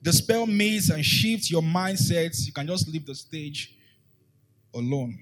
the 0.00 0.12
spell 0.12 0.46
myths 0.46 0.90
and 0.90 1.04
shift 1.04 1.50
your 1.50 1.62
mindsets? 1.62 2.46
You 2.46 2.52
can 2.52 2.66
just 2.66 2.88
leave 2.88 3.06
the 3.06 3.14
stage 3.14 3.76
alone. 4.74 5.18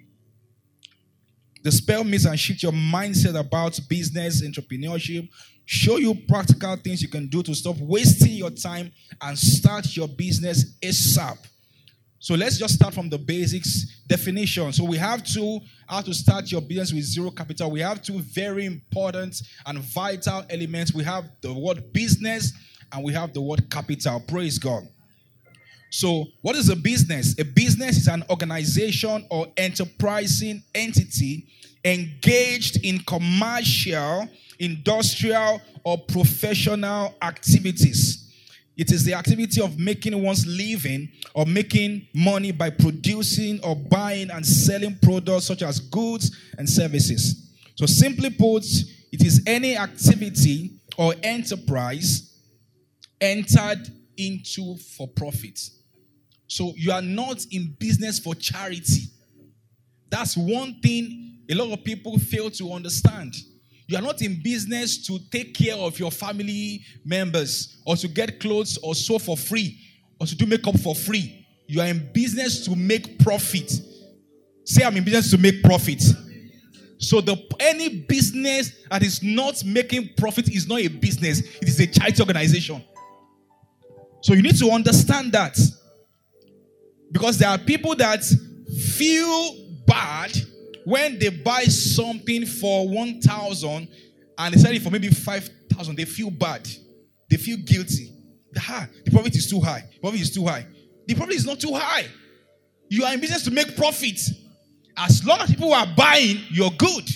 The 1.62 1.73
spell 1.73 2.04
myths 2.04 2.26
and 2.26 2.38
shift 2.38 2.62
your 2.62 2.73
mindset 2.73 3.38
about 3.38 3.78
business, 3.88 4.42
entrepreneurship, 4.42 5.28
show 5.64 5.97
you 5.97 6.14
practical 6.28 6.76
things 6.76 7.02
you 7.02 7.09
can 7.09 7.26
do 7.26 7.42
to 7.42 7.54
stop 7.54 7.76
wasting 7.78 8.33
your 8.33 8.50
time 8.50 8.92
and 9.21 9.37
start 9.37 9.97
your 9.97 10.09
business 10.09 10.76
ASAP. 10.80 11.38
So 12.26 12.35
let's 12.35 12.59
just 12.59 12.75
start 12.75 12.92
from 12.92 13.09
the 13.09 13.18
basics 13.18 14.00
definition. 14.09 14.73
So 14.73 14.83
we 14.83 14.97
have 14.97 15.23
two 15.23 15.61
how 15.87 16.00
to 16.00 16.12
start 16.12 16.50
your 16.50 16.61
business 16.61 16.92
with 16.92 17.04
zero 17.04 17.30
capital. 17.30 17.71
We 17.71 17.78
have 17.83 18.02
two 18.02 18.18
very 18.18 18.64
important 18.64 19.40
and 19.64 19.78
vital 19.78 20.45
elements. 20.50 20.92
We 20.92 21.04
have 21.04 21.30
the 21.40 21.52
word 21.52 21.92
business 21.92 22.52
and 22.90 23.04
we 23.04 23.12
have 23.12 23.33
the 23.33 23.40
word 23.40 23.71
capital. 23.71 24.18
Praise 24.18 24.59
God. 24.59 24.88
So, 25.90 26.25
what 26.42 26.56
is 26.56 26.68
a 26.68 26.75
business? 26.75 27.38
A 27.38 27.45
business 27.45 27.97
is 27.97 28.09
an 28.09 28.25
organization 28.28 29.25
or 29.30 29.47
enterprising 29.56 30.64
entity 30.75 31.47
engaged 31.85 32.85
in 32.85 32.99
commercial, 33.06 34.28
industrial, 34.59 35.62
or 35.85 35.97
professional 35.97 37.14
activities 37.23 38.25
it 38.76 38.92
is 38.92 39.04
the 39.04 39.14
activity 39.14 39.62
of 39.62 39.78
making 39.78 40.21
one's 40.23 40.47
living 40.47 41.09
or 41.35 41.47
making 41.47 42.06
money 42.14 42.52
by 42.52 42.68
producing 42.68 43.59
or 43.64 43.75
buying 43.75 44.30
and 44.30 44.45
selling 44.45 44.99
products 45.00 45.47
such 45.47 45.62
as 45.62 45.80
goods 45.80 46.37
and 46.59 46.68
services. 46.68 47.52
So, 47.75 47.87
simply 47.87 48.30
put, 48.30 48.64
it 49.12 49.25
is 49.25 49.42
any 49.47 49.76
activity 49.76 50.73
or 50.99 51.14
enterprise 51.23 52.35
entered 53.21 53.88
into 54.16 54.76
for 54.76 55.09
profit. 55.09 55.59
So, 56.47 56.75
you 56.76 56.92
are 56.92 57.02
not 57.02 57.45
in 57.50 57.75
business 57.78 58.18
for 58.18 58.35
charity. 58.35 59.04
That's 60.11 60.37
one 60.37 60.80
thing 60.83 61.38
a 61.50 61.54
lot 61.54 61.73
of 61.73 61.83
people 61.83 62.18
fail 62.18 62.50
to 62.50 62.73
understand. 62.73 63.35
You 63.87 63.97
are 63.97 64.02
not 64.02 64.21
in 64.23 64.40
business 64.43 65.07
to 65.07 65.19
take 65.31 65.55
care 65.55 65.76
of 65.76 65.99
your 65.99 66.11
family 66.11 66.83
members 67.05 67.81
or 67.87 67.97
to 67.97 68.09
get 68.09 68.40
clothes 68.40 68.78
or 68.83 68.95
sew 68.95 69.19
for 69.19 69.37
free 69.37 69.78
or 70.21 70.26
to 70.26 70.35
do 70.35 70.47
makeup 70.47 70.78
for 70.81 70.95
free. 70.95 71.47
You 71.69 71.81
are 71.81 71.87
in 71.87 72.11
business 72.12 72.64
to 72.64 72.75
make 72.75 73.19
profit. 73.21 73.73
Say, 74.64 74.85
I'm 74.85 74.97
in 74.97 75.05
business 75.05 75.31
to 75.31 75.38
make 75.38 75.62
profit. 75.62 76.02
So 76.99 77.21
the 77.21 77.37
any 77.61 78.00
business 78.00 78.73
that 78.90 79.02
is 79.02 79.23
not 79.23 79.62
making 79.64 80.11
profit 80.16 80.49
is 80.49 80.66
not 80.66 80.81
a 80.81 80.88
business, 80.88 81.40
it 81.40 81.69
is 81.69 81.78
a 81.78 81.87
charity 81.87 82.23
organization. 82.23 82.83
So 84.23 84.33
you 84.35 84.43
need 84.43 84.59
to 84.59 84.71
understand 84.71 85.33
that. 85.33 85.57
Because 87.12 87.38
there 87.38 87.49
are 87.49 87.59
people 87.59 87.95
that 87.97 88.25
feel 88.97 89.66
bad 89.87 90.33
when 90.87 91.19
they 91.19 91.31
buy 91.31 91.64
something 91.64 92.47
for 92.47 92.88
1,000 92.88 93.88
and 94.38 94.55
they 94.55 94.59
sell 94.59 94.73
it 94.73 94.81
for 94.81 94.90
maybe 94.90 95.09
5,000, 95.09 95.97
they 95.97 96.05
feel 96.05 96.31
bad. 96.31 96.69
They 97.28 97.38
feel 97.38 97.57
guilty. 97.57 98.12
Ah, 98.57 98.87
the 99.05 99.11
profit 99.11 99.35
is 99.35 99.50
too 99.50 99.59
high. 99.59 99.83
The 99.95 99.99
profit 99.99 100.21
is 100.21 100.31
too 100.31 100.47
high. 100.47 100.64
The 101.09 101.16
profit 101.16 101.35
is 101.35 101.45
not 101.45 101.59
too 101.59 101.75
high. 101.75 102.07
You 102.88 103.05
are 103.05 103.12
in 103.12 103.21
business 103.21 103.43
to 103.47 103.50
make 103.50 103.76
profit. 103.76 104.21
As 104.97 105.26
long 105.26 105.40
as 105.40 105.50
people 105.50 105.75
are 105.75 105.88
buying, 105.97 106.38
you're 106.50 106.71
good. 106.78 107.11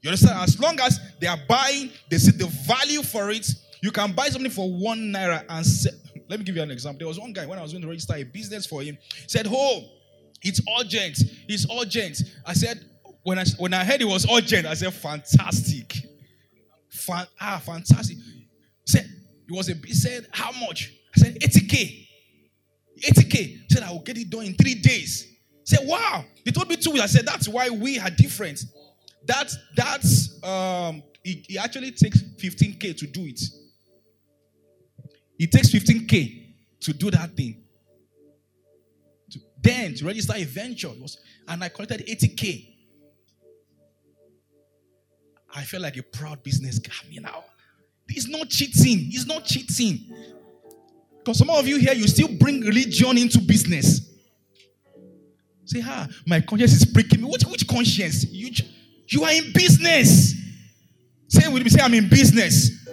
You 0.00 0.10
understand? 0.10 0.38
As 0.40 0.60
long 0.60 0.78
as 0.78 1.00
they 1.20 1.26
are 1.26 1.40
buying, 1.48 1.90
they 2.08 2.18
see 2.18 2.30
the 2.30 2.46
value 2.46 3.02
for 3.02 3.32
it. 3.32 3.50
You 3.82 3.90
can 3.90 4.12
buy 4.12 4.28
something 4.28 4.52
for 4.52 4.70
one 4.70 5.12
naira 5.12 5.44
and 5.48 5.66
say, 5.66 5.90
let 6.28 6.38
me 6.38 6.44
give 6.44 6.54
you 6.54 6.62
an 6.62 6.70
example. 6.70 7.00
There 7.00 7.08
was 7.08 7.18
one 7.18 7.32
guy 7.32 7.46
when 7.46 7.58
I 7.58 7.62
was 7.62 7.72
going 7.72 7.82
to 7.82 7.88
register 7.88 8.14
a 8.14 8.22
business 8.22 8.64
for 8.64 8.80
him, 8.80 8.96
said, 9.26 9.48
Oh, 9.50 9.82
it's 10.44 10.60
urgent. 10.78 11.18
It's 11.48 11.66
urgent. 11.72 12.22
I 12.46 12.52
said, 12.52 12.84
when 13.22 13.38
I 13.38 13.44
when 13.58 13.72
I 13.72 13.82
heard 13.82 14.02
it 14.02 14.04
was 14.04 14.30
urgent, 14.30 14.66
I 14.66 14.74
said, 14.74 14.92
fantastic. 14.92 15.96
Fan, 16.90 17.26
ah, 17.40 17.60
fantastic. 17.64 18.18
He 18.18 18.46
said, 18.84 19.06
it 19.48 19.52
was 19.52 19.70
a 19.70 19.74
he 19.74 19.94
said, 19.94 20.28
how 20.30 20.52
much? 20.52 20.92
I 21.16 21.20
said, 21.20 21.34
80k. 21.40 22.06
80k. 23.00 23.32
He 23.34 23.64
said, 23.70 23.82
I 23.82 23.90
will 23.90 24.00
get 24.00 24.18
it 24.18 24.28
done 24.30 24.44
in 24.44 24.54
three 24.54 24.74
days. 24.74 25.22
He 25.66 25.76
said, 25.76 25.88
wow. 25.88 26.24
He 26.44 26.52
told 26.52 26.68
me 26.68 26.76
two 26.76 26.90
weeks. 26.90 27.02
I 27.02 27.06
said, 27.06 27.26
that's 27.26 27.48
why 27.48 27.70
we 27.70 27.98
are 27.98 28.10
different. 28.10 28.60
That 29.26 29.50
that's 29.74 30.42
um 30.44 31.02
it, 31.24 31.46
it 31.48 31.56
actually 31.56 31.92
takes 31.92 32.20
15k 32.22 32.98
to 32.98 33.06
do 33.06 33.24
it. 33.24 33.40
It 35.38 35.50
takes 35.50 35.70
15k 35.70 36.44
to 36.80 36.92
do 36.92 37.10
that 37.10 37.34
thing 37.34 37.63
then 39.64 39.94
to 39.94 40.06
register 40.06 40.34
a 40.36 40.44
venture. 40.44 40.88
Was, 40.88 41.18
and 41.48 41.64
I 41.64 41.68
collected 41.68 42.06
80K. 42.06 42.70
I 45.56 45.62
felt 45.62 45.82
like 45.82 45.96
a 45.96 46.02
proud 46.02 46.42
business 46.42 46.78
guy. 46.78 46.92
You 47.10 47.22
know, 47.22 47.44
he's 48.08 48.28
not 48.28 48.48
cheating. 48.48 48.98
He's 48.98 49.26
not 49.26 49.44
cheating. 49.44 50.14
Because 51.18 51.38
some 51.38 51.50
of 51.50 51.66
you 51.66 51.78
here, 51.78 51.94
you 51.94 52.06
still 52.06 52.28
bring 52.28 52.60
religion 52.60 53.16
into 53.16 53.40
business. 53.40 54.10
Say, 55.64 55.80
ah, 55.82 56.06
my 56.26 56.40
conscience 56.40 56.72
is 56.72 56.84
pricking 56.84 57.22
me. 57.22 57.30
Which, 57.30 57.44
which 57.44 57.66
conscience? 57.66 58.24
You, 58.24 58.50
you 59.08 59.24
are 59.24 59.32
in 59.32 59.52
business. 59.54 60.34
Say 61.28 61.48
with 61.48 61.64
me, 61.64 61.70
say, 61.70 61.80
I'm 61.80 61.94
in 61.94 62.08
business. 62.08 62.86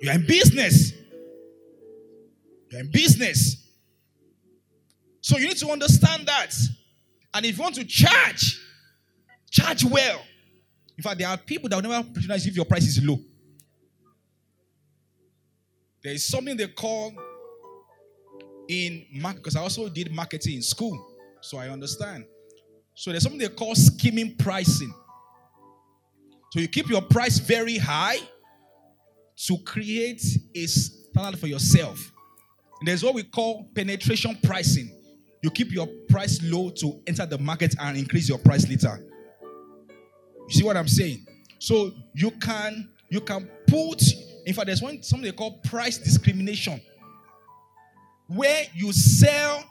You 0.00 0.10
are 0.10 0.14
in 0.14 0.26
business. 0.26 0.92
You're 2.70 2.80
in 2.80 2.90
business. 2.90 3.67
So 5.28 5.36
you 5.36 5.46
need 5.48 5.58
to 5.58 5.68
understand 5.68 6.26
that. 6.26 6.54
And 7.34 7.44
if 7.44 7.58
you 7.58 7.62
want 7.62 7.74
to 7.74 7.84
charge, 7.84 8.64
charge 9.50 9.84
well. 9.84 10.22
In 10.96 11.02
fact, 11.02 11.18
there 11.18 11.28
are 11.28 11.36
people 11.36 11.68
that 11.68 11.76
will 11.76 11.90
never 11.90 12.08
patronize 12.08 12.46
if 12.46 12.56
your 12.56 12.64
price 12.64 12.84
is 12.84 13.04
low. 13.04 13.18
There 16.02 16.14
is 16.14 16.24
something 16.24 16.56
they 16.56 16.68
call 16.68 17.12
in 18.68 19.04
market 19.12 19.42
because 19.42 19.54
I 19.54 19.60
also 19.60 19.90
did 19.90 20.10
marketing 20.10 20.54
in 20.54 20.62
school, 20.62 20.98
so 21.42 21.58
I 21.58 21.68
understand. 21.68 22.24
So 22.94 23.10
there's 23.10 23.22
something 23.22 23.38
they 23.38 23.48
call 23.48 23.74
skimming 23.74 24.34
pricing. 24.34 24.94
So 26.52 26.60
you 26.60 26.68
keep 26.68 26.88
your 26.88 27.02
price 27.02 27.38
very 27.38 27.76
high 27.76 28.16
to 29.44 29.58
create 29.58 30.24
a 30.54 30.64
standard 30.64 31.38
for 31.38 31.48
yourself. 31.48 32.12
And 32.80 32.88
there's 32.88 33.04
what 33.04 33.14
we 33.14 33.24
call 33.24 33.68
penetration 33.74 34.38
pricing. 34.42 34.94
You 35.42 35.50
keep 35.50 35.72
your 35.72 35.86
price 36.08 36.40
low 36.42 36.70
to 36.70 37.00
enter 37.06 37.26
the 37.26 37.38
market 37.38 37.74
and 37.80 37.96
increase 37.96 38.28
your 38.28 38.38
price 38.38 38.68
later. 38.68 39.04
You 40.48 40.54
see 40.54 40.64
what 40.64 40.76
I'm 40.76 40.88
saying? 40.88 41.26
So 41.58 41.92
you 42.14 42.30
can 42.32 42.88
you 43.10 43.20
can 43.20 43.48
put 43.66 44.02
in 44.46 44.54
fact 44.54 44.66
there's 44.66 44.82
one 44.82 45.02
something 45.02 45.30
they 45.30 45.36
call 45.36 45.58
price 45.64 45.98
discrimination 45.98 46.80
where 48.28 48.64
you 48.74 48.92
sell 48.92 49.64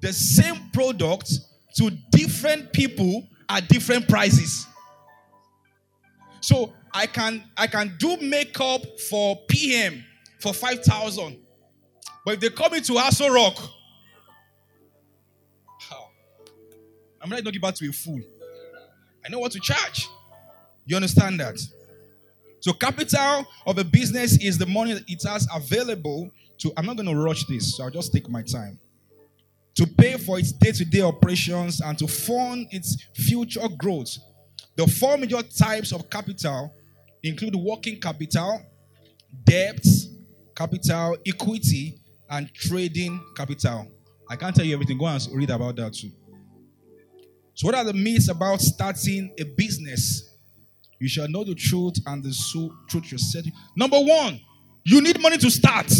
the 0.00 0.12
same 0.12 0.70
product 0.72 1.32
to 1.76 1.90
different 2.10 2.72
people 2.72 3.26
at 3.48 3.68
different 3.68 4.08
prices. 4.08 4.66
So 6.40 6.72
I 6.92 7.06
can 7.06 7.44
I 7.56 7.66
can 7.66 7.94
do 7.98 8.16
makeup 8.18 8.82
for 9.10 9.36
PM 9.48 10.04
for 10.40 10.54
5,000. 10.54 11.38
But 12.24 12.34
if 12.34 12.40
they 12.40 12.50
come 12.50 12.74
into 12.74 12.92
Aso 12.92 13.32
Rock, 13.32 13.58
I'm 17.26 17.30
not 17.30 17.42
talking 17.42 17.58
about 17.58 17.74
to 17.74 17.88
a 17.88 17.92
fool. 17.92 18.20
I 19.24 19.28
know 19.28 19.40
what 19.40 19.50
to 19.52 19.58
charge. 19.58 20.08
You 20.84 20.94
understand 20.94 21.40
that? 21.40 21.58
So 22.60 22.72
capital 22.72 23.44
of 23.66 23.78
a 23.78 23.84
business 23.84 24.40
is 24.40 24.58
the 24.58 24.66
money 24.66 24.92
it 25.08 25.22
has 25.24 25.48
available 25.52 26.30
to. 26.58 26.72
I'm 26.76 26.86
not 26.86 26.94
going 26.94 27.08
to 27.08 27.16
rush 27.16 27.44
this, 27.46 27.76
so 27.76 27.82
I'll 27.82 27.90
just 27.90 28.12
take 28.12 28.28
my 28.28 28.42
time 28.42 28.78
to 29.74 29.88
pay 29.88 30.16
for 30.16 30.38
its 30.38 30.52
day-to-day 30.52 31.00
operations 31.00 31.80
and 31.80 31.98
to 31.98 32.06
fund 32.06 32.68
its 32.70 32.96
future 33.16 33.68
growth. 33.76 34.16
The 34.76 34.86
four 34.86 35.18
major 35.18 35.42
types 35.42 35.90
of 35.90 36.08
capital 36.08 36.72
include 37.24 37.56
working 37.56 38.00
capital, 38.00 38.62
debt, 39.42 39.84
capital, 40.54 41.16
equity, 41.26 41.98
and 42.30 42.54
trading 42.54 43.20
capital. 43.36 43.88
I 44.30 44.36
can't 44.36 44.54
tell 44.54 44.64
you 44.64 44.74
everything. 44.74 44.96
Go 44.96 45.06
and 45.06 45.28
read 45.32 45.50
about 45.50 45.74
that 45.76 45.92
too. 45.92 46.12
So, 47.56 47.66
what 47.66 47.74
are 47.74 47.84
the 47.84 47.94
myths 47.94 48.28
about 48.28 48.60
starting 48.60 49.32
a 49.40 49.44
business? 49.44 50.28
You 50.98 51.08
shall 51.08 51.26
know 51.26 51.42
the 51.42 51.54
truth, 51.54 51.94
and 52.06 52.22
the 52.22 52.34
truth 52.88 53.06
shall 53.06 53.18
set 53.18 53.46
you. 53.46 53.52
Number 53.74 53.98
one, 53.98 54.38
you 54.84 55.00
need 55.00 55.18
money 55.20 55.38
to 55.38 55.50
start. 55.50 55.90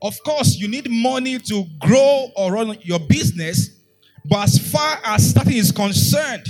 Of 0.00 0.16
course, 0.24 0.56
you 0.56 0.68
need 0.68 0.88
money 0.88 1.40
to 1.40 1.64
grow 1.80 2.30
or 2.36 2.52
run 2.52 2.78
your 2.82 3.00
business, 3.00 3.80
but 4.24 4.44
as 4.44 4.70
far 4.70 5.00
as 5.04 5.30
starting 5.30 5.56
is 5.56 5.72
concerned, 5.72 6.46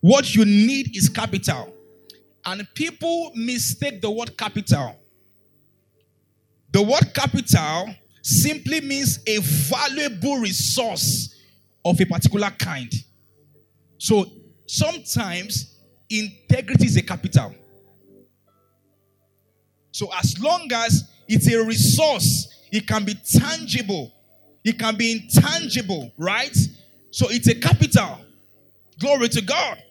what 0.00 0.36
you 0.36 0.44
need 0.44 0.96
is 0.96 1.08
capital. 1.08 1.74
And 2.44 2.66
people 2.74 3.32
mistake 3.34 4.00
the 4.00 4.10
word 4.10 4.36
capital. 4.36 4.94
The 6.70 6.82
word 6.82 7.12
capital 7.12 7.94
simply 8.22 8.80
means 8.80 9.18
a 9.26 9.38
valuable 9.38 10.36
resource 10.38 11.36
of 11.84 12.00
a 12.00 12.06
particular 12.06 12.50
kind. 12.50 12.92
So 13.98 14.26
sometimes 14.66 15.78
integrity 16.08 16.86
is 16.86 16.96
a 16.96 17.02
capital. 17.02 17.54
So 19.90 20.08
as 20.14 20.38
long 20.40 20.72
as 20.72 21.10
it's 21.28 21.52
a 21.52 21.62
resource 21.64 22.48
it 22.72 22.86
can 22.88 23.04
be 23.04 23.14
tangible, 23.14 24.10
it 24.64 24.78
can 24.78 24.96
be 24.96 25.12
intangible, 25.12 26.10
right? 26.16 26.56
So 27.10 27.26
it's 27.28 27.48
a 27.48 27.54
capital. 27.54 28.18
Glory 28.98 29.28
to 29.28 29.42
God. 29.42 29.82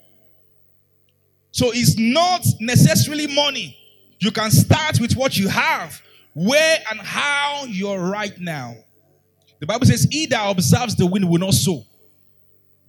So 1.51 1.71
it's 1.73 1.97
not 1.97 2.43
necessarily 2.59 3.27
money. 3.27 3.77
You 4.19 4.31
can 4.31 4.49
start 4.49 4.99
with 4.99 5.15
what 5.15 5.37
you 5.37 5.47
have, 5.47 6.01
where 6.33 6.79
and 6.89 6.99
how 6.99 7.65
you're 7.67 7.99
right 7.99 8.37
now. 8.39 8.75
The 9.59 9.67
Bible 9.67 9.85
says, 9.85 10.07
He 10.09 10.25
that 10.27 10.49
observes 10.49 10.95
the 10.95 11.05
wind 11.05 11.29
will 11.29 11.39
not 11.39 11.53
sow. 11.53 11.83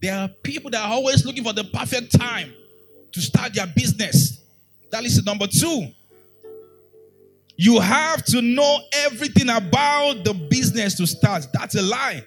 There 0.00 0.16
are 0.16 0.28
people 0.42 0.70
that 0.70 0.85
are 0.85 0.92
always 0.92 1.24
looking 1.24 1.44
for 1.44 1.52
the 1.52 1.64
perfect 1.64 2.18
time 2.18 2.52
to 3.12 3.20
start 3.20 3.55
their 3.55 3.66
business. 3.66 4.42
That 4.90 5.05
is 5.05 5.24
number 5.24 5.46
two. 5.46 5.88
You 7.57 7.81
have 7.81 8.24
to 8.26 8.42
know 8.42 8.81
everything 8.92 9.48
about 9.48 10.24
the 10.24 10.35
business 10.35 10.96
to 10.96 11.07
start. 11.07 11.46
That's 11.52 11.74
a 11.76 11.83
lie. 11.83 12.24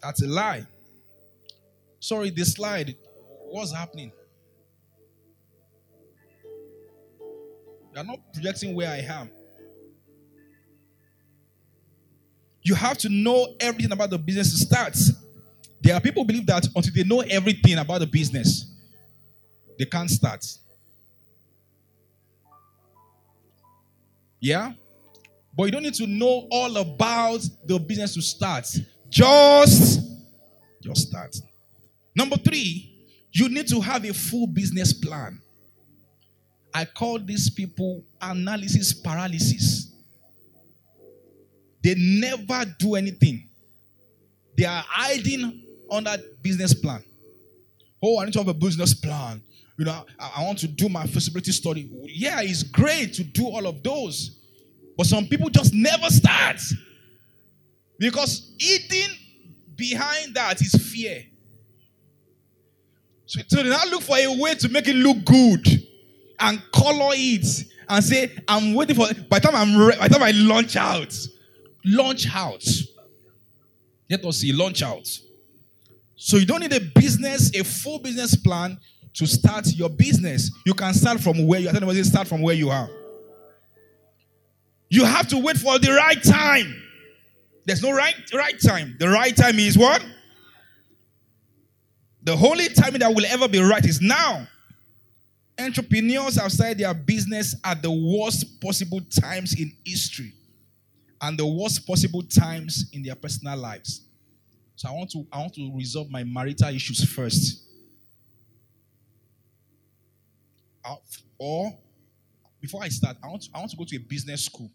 That's 0.00 0.22
a 0.22 0.26
lie. 0.26 0.66
Sorry, 2.00 2.30
this 2.30 2.52
slide. 2.52 2.96
What's 3.50 3.74
happening? 3.74 4.12
You're 7.96 8.04
not 8.04 8.18
projecting 8.30 8.74
where 8.74 8.90
I 8.90 8.98
am. 8.98 9.30
You 12.62 12.74
have 12.74 12.98
to 12.98 13.08
know 13.08 13.54
everything 13.58 13.90
about 13.90 14.10
the 14.10 14.18
business 14.18 14.50
to 14.50 14.58
start. 14.66 14.98
There 15.80 15.94
are 15.94 16.00
people 16.00 16.22
believe 16.22 16.44
that 16.46 16.66
until 16.76 16.92
they 16.92 17.04
know 17.04 17.20
everything 17.20 17.78
about 17.78 18.00
the 18.00 18.06
business, 18.06 18.70
they 19.78 19.86
can't 19.86 20.10
start. 20.10 20.44
Yeah? 24.40 24.74
But 25.56 25.64
you 25.64 25.70
don't 25.70 25.84
need 25.84 25.94
to 25.94 26.06
know 26.06 26.48
all 26.50 26.76
about 26.76 27.40
the 27.64 27.78
business 27.78 28.12
to 28.12 28.20
start. 28.20 28.70
Just, 29.08 30.02
just 30.82 31.08
start. 31.08 31.34
Number 32.14 32.36
three, 32.36 32.92
you 33.32 33.48
need 33.48 33.68
to 33.68 33.80
have 33.80 34.04
a 34.04 34.12
full 34.12 34.48
business 34.48 34.92
plan. 34.92 35.40
I 36.76 36.84
call 36.84 37.18
these 37.18 37.48
people 37.48 38.04
analysis 38.20 38.92
paralysis. 38.92 39.92
They 41.82 41.94
never 41.96 42.64
do 42.78 42.96
anything. 42.96 43.48
They 44.56 44.64
are 44.64 44.84
hiding 44.86 45.62
on 45.90 46.04
that 46.04 46.42
business 46.42 46.74
plan. 46.74 47.02
Oh, 48.02 48.18
I 48.18 48.24
need 48.24 48.32
to 48.34 48.40
have 48.40 48.48
a 48.48 48.54
business 48.54 48.92
plan 48.94 49.42
you 49.78 49.84
know, 49.84 50.04
I, 50.18 50.32
I 50.36 50.44
want 50.44 50.58
to 50.60 50.68
do 50.68 50.88
my 50.88 51.06
feasibility 51.06 51.52
study. 51.52 51.90
Yeah, 52.04 52.40
it's 52.40 52.62
great 52.62 53.12
to 53.14 53.24
do 53.24 53.46
all 53.46 53.66
of 53.66 53.82
those. 53.82 54.38
But 54.96 55.06
some 55.06 55.26
people 55.26 55.50
just 55.50 55.74
never 55.74 56.08
start. 56.08 56.60
Because 57.98 58.52
eating 58.58 59.14
behind 59.74 60.34
that 60.34 60.60
is 60.62 60.72
fear. 60.74 61.24
So, 63.26 63.40
so 63.48 63.62
they 63.62 63.68
now 63.68 63.84
look 63.90 64.02
for 64.02 64.16
a 64.16 64.40
way 64.40 64.54
to 64.54 64.68
make 64.68 64.88
it 64.88 64.96
look 64.96 65.24
good 65.24 65.85
and 66.38 66.62
color 66.72 67.10
it 67.12 67.64
and 67.88 68.04
say, 68.04 68.36
I'm 68.48 68.74
waiting 68.74 68.96
for 68.96 69.06
by 69.28 69.38
the 69.38 69.48
time 69.48 69.54
I'm 69.54 69.76
re- 69.76 69.96
by 69.96 70.08
the 70.08 70.14
time 70.14 70.22
I 70.22 70.32
launch 70.32 70.76
out. 70.76 71.16
Launch 71.84 72.26
out. 72.34 72.64
Let 74.10 74.24
us 74.24 74.38
see, 74.38 74.52
launch 74.52 74.82
out. 74.82 75.06
So 76.16 76.36
you 76.36 76.46
don't 76.46 76.60
need 76.60 76.72
a 76.72 76.80
business, 76.80 77.54
a 77.54 77.62
full 77.62 77.98
business 77.98 78.34
plan 78.36 78.78
to 79.14 79.26
start 79.26 79.66
your 79.74 79.88
business. 79.88 80.50
You 80.64 80.74
can 80.74 80.92
start 80.94 81.20
from 81.20 81.46
where 81.46 81.60
you 81.60 81.68
are. 81.68 82.04
Start 82.04 82.28
from 82.28 82.42
where 82.42 82.54
you 82.54 82.70
are. 82.70 82.88
You 84.88 85.04
have 85.04 85.28
to 85.28 85.38
wait 85.38 85.56
for 85.56 85.78
the 85.78 85.92
right 85.92 86.22
time. 86.22 86.82
There's 87.64 87.82
no 87.82 87.92
right 87.92 88.14
right 88.32 88.54
time. 88.60 88.96
The 88.98 89.08
right 89.08 89.36
time 89.36 89.58
is 89.58 89.76
what? 89.76 90.04
The 92.22 92.32
only 92.34 92.68
time 92.68 92.94
that 92.94 93.14
will 93.14 93.26
ever 93.26 93.48
be 93.48 93.60
right 93.60 93.84
is 93.84 94.00
now. 94.00 94.46
Entrepreneurs 95.58 96.36
have 96.36 96.52
started 96.52 96.78
their 96.78 96.92
business 96.92 97.54
at 97.64 97.80
the 97.82 97.90
worst 97.90 98.60
possible 98.60 99.00
times 99.00 99.58
in 99.58 99.72
history 99.84 100.34
and 101.20 101.38
the 101.38 101.46
worst 101.46 101.86
possible 101.86 102.22
times 102.22 102.90
in 102.92 103.02
their 103.02 103.14
personal 103.14 103.56
lives. 103.56 104.02
So 104.74 104.88
I 104.88 104.92
want 104.92 105.10
to 105.12 105.26
I 105.32 105.38
want 105.38 105.54
to 105.54 105.72
resolve 105.74 106.10
my 106.10 106.24
marital 106.24 106.74
issues 106.74 107.02
first. 107.04 107.62
or 111.38 111.76
before 112.60 112.82
I 112.82 112.88
start, 112.88 113.16
I 113.22 113.28
want, 113.28 113.42
to, 113.42 113.50
I 113.54 113.58
want 113.58 113.70
to 113.70 113.76
go 113.76 113.84
to 113.84 113.96
a 113.96 114.00
business 114.00 114.44
school. 114.44 114.70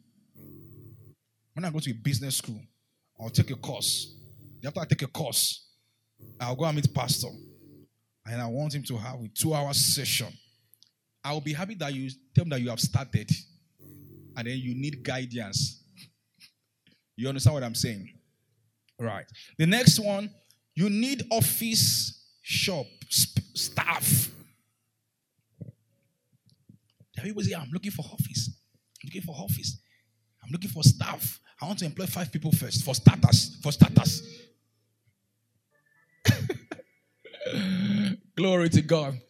When 1.53 1.65
I 1.65 1.69
go 1.69 1.79
to 1.79 1.91
a 1.91 1.93
business 1.93 2.37
school, 2.37 2.59
I'll 3.19 3.29
take 3.29 3.51
a 3.51 3.55
course. 3.55 4.15
After 4.63 4.79
I 4.79 4.85
take 4.85 5.01
a 5.01 5.07
course, 5.07 5.69
I'll 6.39 6.55
go 6.55 6.65
and 6.65 6.75
meet 6.75 6.93
pastor. 6.93 7.27
And 8.25 8.41
I 8.41 8.47
want 8.47 8.75
him 8.75 8.83
to 8.83 8.97
have 8.97 9.19
a 9.19 9.27
two-hour 9.27 9.73
session 9.73 10.27
I'll 11.23 11.41
be 11.41 11.53
happy 11.53 11.75
that 11.75 11.93
you 11.93 12.09
tell 12.33 12.45
me 12.45 12.51
that 12.51 12.61
you 12.61 12.69
have 12.69 12.79
started 12.79 13.29
and 14.35 14.47
then 14.47 14.57
you 14.57 14.73
need 14.73 15.03
guidance. 15.03 15.83
You 17.15 17.27
understand 17.29 17.53
what 17.53 17.63
I'm 17.63 17.75
saying? 17.75 18.09
Right. 18.99 19.25
The 19.57 19.65
next 19.65 19.99
one, 19.99 20.29
you 20.73 20.89
need 20.89 21.23
office 21.31 22.25
shop 22.41 22.85
staff. 23.09 24.29
People 27.21 27.43
say, 27.43 27.53
I'm 27.53 27.69
looking 27.71 27.91
for 27.91 28.03
office. 28.03 28.49
I'm 28.49 29.07
looking 29.07 29.21
for 29.21 29.35
office. 29.35 29.77
I'm 30.43 30.49
looking 30.51 30.71
for 30.71 30.83
staff. 30.83 31.39
I 31.61 31.67
want 31.67 31.77
to 31.79 31.85
employ 31.85 32.07
five 32.07 32.31
people 32.31 32.51
first 32.51 32.83
for 32.83 32.95
starters. 32.95 33.57
For 33.61 33.71
starters. 33.71 34.23
Glory 38.35 38.69
to 38.69 38.81
God. 38.81 39.21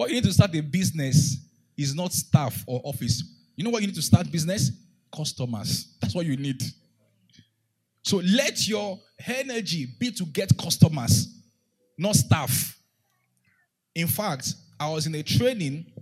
What 0.00 0.08
you 0.08 0.14
need 0.14 0.24
to 0.24 0.32
start 0.32 0.54
a 0.54 0.62
business 0.62 1.36
is 1.76 1.94
not 1.94 2.14
staff 2.14 2.64
or 2.66 2.80
office. 2.84 3.22
You 3.54 3.64
know 3.64 3.68
what 3.68 3.82
you 3.82 3.88
need 3.88 3.96
to 3.96 4.00
start 4.00 4.32
business? 4.32 4.70
Customers. 5.14 5.94
That's 6.00 6.14
what 6.14 6.24
you 6.24 6.38
need. 6.38 6.62
So 8.02 8.16
let 8.24 8.66
your 8.66 8.98
energy 9.26 9.88
be 9.98 10.10
to 10.12 10.24
get 10.24 10.56
customers, 10.56 11.42
not 11.98 12.16
staff. 12.16 12.78
In 13.94 14.06
fact, 14.06 14.54
I 14.80 14.88
was 14.88 15.06
in 15.06 15.14
a 15.16 15.22
training 15.22 15.92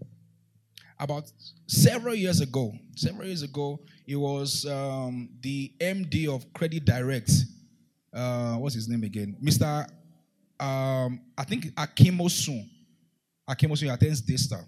about 1.00 1.32
several 1.66 2.14
years 2.14 2.40
ago. 2.40 2.72
Several 2.94 3.26
years 3.26 3.42
ago, 3.42 3.80
it 4.06 4.14
was 4.14 4.64
um, 4.64 5.28
the 5.40 5.72
MD 5.80 6.32
of 6.32 6.52
Credit 6.52 6.84
Direct. 6.84 7.32
Uh, 8.14 8.58
what's 8.58 8.76
his 8.76 8.88
name 8.88 9.02
again? 9.02 9.37
Mr. 9.42 9.88
Um, 10.61 11.20
I 11.37 11.42
think 11.42 11.74
Akimosun. 11.74 12.77
Akimosun 13.48 13.92
attends 13.92 14.20
Daystar. 14.20 14.64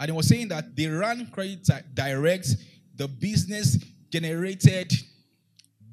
And 0.00 0.10
he 0.10 0.16
was 0.16 0.26
saying 0.26 0.48
that 0.48 0.74
they 0.74 0.86
ran 0.86 1.26
Credit 1.30 1.68
Direct, 1.94 2.48
the 2.96 3.06
business 3.06 3.78
generated 4.10 4.92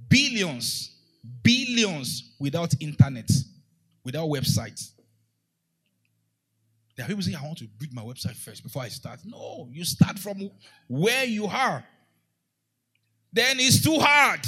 billions, 0.09 0.95
billions 1.43 2.35
without 2.39 2.73
internet, 2.79 3.29
without 4.03 4.27
websites. 4.27 4.91
There 6.95 7.05
are 7.05 7.07
people 7.07 7.23
say, 7.23 7.35
I 7.35 7.43
want 7.43 7.57
to 7.59 7.67
build 7.67 7.93
my 7.93 8.01
website 8.01 8.35
first 8.35 8.63
before 8.63 8.83
I 8.83 8.89
start. 8.89 9.21
No, 9.25 9.67
you 9.71 9.83
start 9.85 10.19
from 10.19 10.51
where 10.87 11.25
you 11.25 11.45
are. 11.45 11.83
Then 13.33 13.59
it's 13.59 13.81
too 13.81 13.97
hard. 13.97 14.41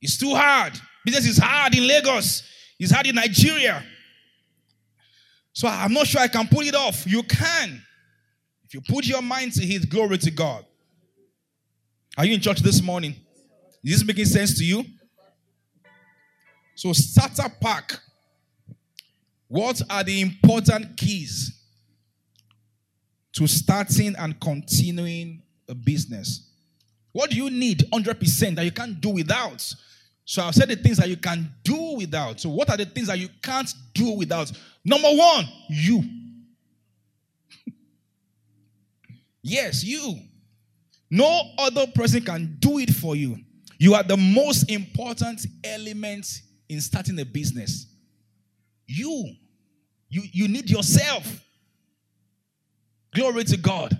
It's 0.00 0.18
too 0.18 0.34
hard. 0.34 0.72
Business 1.04 1.26
is 1.26 1.38
hard 1.38 1.74
in 1.74 1.86
Lagos, 1.86 2.42
it's 2.78 2.92
hard 2.92 3.06
in 3.06 3.14
Nigeria. 3.14 3.82
So 5.56 5.68
I'm 5.68 5.94
not 5.94 6.06
sure 6.06 6.20
I 6.20 6.28
can 6.28 6.46
pull 6.48 6.60
it 6.60 6.74
off. 6.74 7.06
You 7.06 7.22
can. 7.22 7.82
If 8.66 8.74
you 8.74 8.82
put 8.82 9.06
your 9.06 9.22
mind 9.22 9.52
to 9.54 9.64
it, 9.64 9.88
glory 9.88 10.18
to 10.18 10.30
God. 10.30 10.66
Are 12.18 12.26
you 12.26 12.34
in 12.34 12.42
church 12.42 12.60
this 12.60 12.82
morning? 12.82 13.14
Is 13.82 14.00
this 14.00 14.04
making 14.04 14.26
sense 14.26 14.58
to 14.58 14.64
you? 14.64 14.84
So, 16.74 16.92
starter 16.92 17.50
pack. 17.58 17.98
What 19.48 19.80
are 19.88 20.04
the 20.04 20.20
important 20.20 20.94
keys 20.98 21.58
to 23.32 23.46
starting 23.46 24.14
and 24.18 24.38
continuing 24.38 25.42
a 25.70 25.74
business? 25.74 26.50
What 27.12 27.30
do 27.30 27.36
you 27.38 27.48
need 27.48 27.78
100% 27.90 28.56
that 28.56 28.64
you 28.66 28.72
can't 28.72 29.00
do 29.00 29.08
without? 29.08 29.74
So 30.28 30.42
I've 30.42 30.56
said 30.56 30.68
the 30.68 30.74
things 30.74 30.96
that 30.96 31.08
you 31.08 31.16
can 31.16 31.48
do 31.62 31.94
without. 31.96 32.40
So 32.40 32.48
what 32.48 32.68
are 32.68 32.76
the 32.76 32.84
things 32.84 33.06
that 33.06 33.18
you 33.18 33.28
can't 33.40 33.72
do 33.94 34.10
without? 34.10 34.50
Number 34.84 35.08
one, 35.08 35.46
you. 35.68 36.02
yes, 39.42 39.84
you. 39.84 40.18
No 41.08 41.42
other 41.56 41.86
person 41.86 42.22
can 42.22 42.56
do 42.58 42.78
it 42.78 42.90
for 42.90 43.14
you. 43.14 43.38
You 43.78 43.94
are 43.94 44.02
the 44.02 44.16
most 44.16 44.68
important 44.68 45.46
element 45.62 46.26
in 46.68 46.80
starting 46.80 47.20
a 47.20 47.24
business. 47.24 47.86
You. 48.84 49.30
You, 50.08 50.22
you 50.32 50.48
need 50.48 50.68
yourself. 50.68 51.40
Glory 53.14 53.44
to 53.44 53.56
God. 53.56 53.96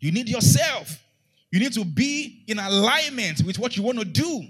You 0.00 0.10
need 0.10 0.30
yourself. 0.30 0.98
You 1.50 1.60
need 1.60 1.74
to 1.74 1.84
be 1.84 2.44
in 2.46 2.58
alignment 2.58 3.42
with 3.44 3.58
what 3.58 3.76
you 3.76 3.82
want 3.82 3.98
to 3.98 4.06
do. 4.06 4.48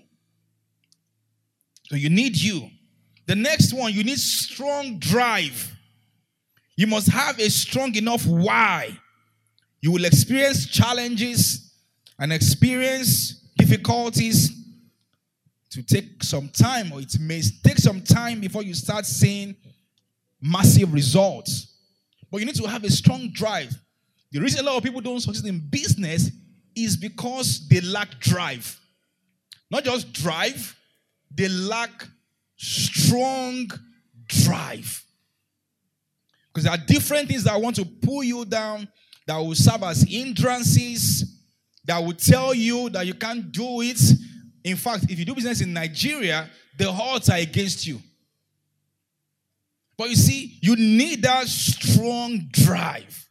So 1.95 1.99
you 1.99 2.11
need 2.11 2.37
you. 2.37 2.69
The 3.27 3.37
next 3.37 3.73
one, 3.73 3.93
you 3.93 4.03
need 4.03 4.19
strong 4.19 4.99
drive. 4.99 5.73
You 6.75 6.89
must 6.89 7.09
have 7.09 7.39
a 7.39 7.49
strong 7.49 7.95
enough 7.95 8.27
why. 8.27 8.99
You 9.81 9.93
will 9.93 10.05
experience 10.05 10.67
challenges 10.67 11.73
and 12.19 12.33
experience 12.33 13.49
difficulties 13.57 14.51
to 15.71 15.85
take 15.85 16.25
some 16.25 16.49
time, 16.49 16.91
or 16.91 17.01
it 17.01 17.17
may 17.21 17.41
take 17.63 17.79
some 17.79 18.01
time 18.01 18.41
before 18.41 18.65
you 18.65 18.75
start 18.75 19.07
seeing 19.07 19.55
massive 20.43 20.93
results. 20.93 21.77
But 22.29 22.39
you 22.39 22.47
need 22.47 22.57
to 22.57 22.67
have 22.67 22.83
a 22.83 22.91
strong 22.91 23.31
drive. 23.31 23.73
The 24.33 24.41
reason 24.41 24.67
a 24.67 24.69
lot 24.69 24.79
of 24.79 24.83
people 24.83 25.01
don't 25.01 25.21
succeed 25.21 25.47
in 25.47 25.61
business 25.71 26.29
is 26.75 26.97
because 26.97 27.69
they 27.69 27.81
lack 27.83 28.19
drive. 28.19 28.81
Not 29.71 29.85
just 29.85 30.13
drive, 30.13 30.77
they 31.35 31.49
lack 31.49 32.07
strong 32.57 33.71
drive. 34.27 35.03
Because 36.49 36.65
there 36.65 36.73
are 36.73 36.87
different 36.87 37.29
things 37.29 37.45
that 37.45 37.61
want 37.61 37.77
to 37.77 37.85
pull 37.85 38.23
you 38.23 38.45
down 38.45 38.89
that 39.27 39.39
will 39.39 39.55
serve 39.55 39.83
as 39.83 40.03
hindrances, 40.03 41.41
that 41.85 41.99
will 41.99 42.13
tell 42.13 42.55
you 42.55 42.89
that 42.91 43.07
you 43.07 43.15
can't 43.15 43.51
do 43.51 43.81
it. 43.81 44.01
In 44.63 44.77
fact, 44.77 45.05
if 45.09 45.19
you 45.19 45.25
do 45.25 45.35
business 45.35 45.61
in 45.61 45.73
Nigeria, 45.73 46.49
the 46.79 46.89
odds 46.89 47.29
are 47.29 47.39
against 47.39 47.87
you. 47.87 48.01
But 49.97 50.11
you 50.11 50.17
see, 50.17 50.59
you 50.61 50.77
need 50.77 51.23
that 51.23 51.47
strong 51.47 52.49
drive 52.51 53.29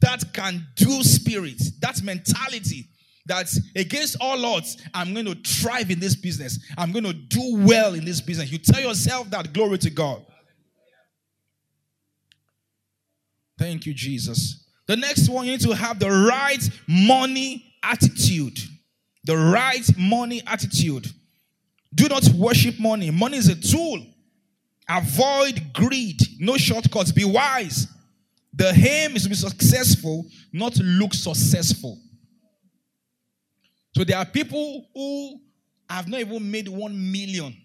that 0.00 0.32
can 0.32 0.66
do 0.76 1.02
spirit, 1.02 1.62
that 1.80 2.02
mentality 2.02 2.88
that 3.26 3.50
against 3.74 4.16
all 4.20 4.44
odds, 4.44 4.76
I'm 4.92 5.14
going 5.14 5.26
to 5.26 5.34
thrive 5.34 5.90
in 5.90 5.98
this 5.98 6.14
business. 6.14 6.58
I'm 6.76 6.92
going 6.92 7.04
to 7.04 7.12
do 7.12 7.56
well 7.66 7.94
in 7.94 8.04
this 8.04 8.20
business. 8.20 8.52
You 8.52 8.58
tell 8.58 8.80
yourself 8.80 9.30
that, 9.30 9.52
glory 9.52 9.78
to 9.78 9.90
God. 9.90 10.24
Thank 13.58 13.86
you, 13.86 13.94
Jesus. 13.94 14.66
The 14.86 14.96
next 14.96 15.28
one, 15.28 15.46
you 15.46 15.52
need 15.52 15.60
to 15.62 15.74
have 15.74 15.98
the 15.98 16.10
right 16.10 16.68
money 16.86 17.74
attitude. 17.82 18.58
The 19.24 19.36
right 19.36 19.88
money 19.96 20.42
attitude. 20.46 21.06
Do 21.94 22.08
not 22.08 22.28
worship 22.30 22.78
money. 22.78 23.10
Money 23.10 23.38
is 23.38 23.48
a 23.48 23.54
tool. 23.54 24.04
Avoid 24.88 25.72
greed. 25.72 26.20
No 26.38 26.56
shortcuts. 26.58 27.12
Be 27.12 27.24
wise. 27.24 27.88
The 28.52 28.68
aim 28.68 29.16
is 29.16 29.24
to 29.24 29.28
be 29.30 29.34
successful, 29.34 30.26
not 30.52 30.76
look 30.76 31.14
successful. 31.14 31.98
So 33.96 34.04
there 34.04 34.18
are 34.18 34.26
people 34.26 34.86
who 34.94 35.40
have 35.88 36.08
not 36.08 36.20
even 36.20 36.50
made 36.50 36.68
one 36.68 37.12
million. 37.12 37.56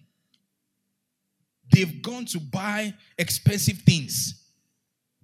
They've 1.72 2.02
gone 2.02 2.26
to 2.26 2.40
buy 2.40 2.94
expensive 3.18 3.78
things. 3.80 4.44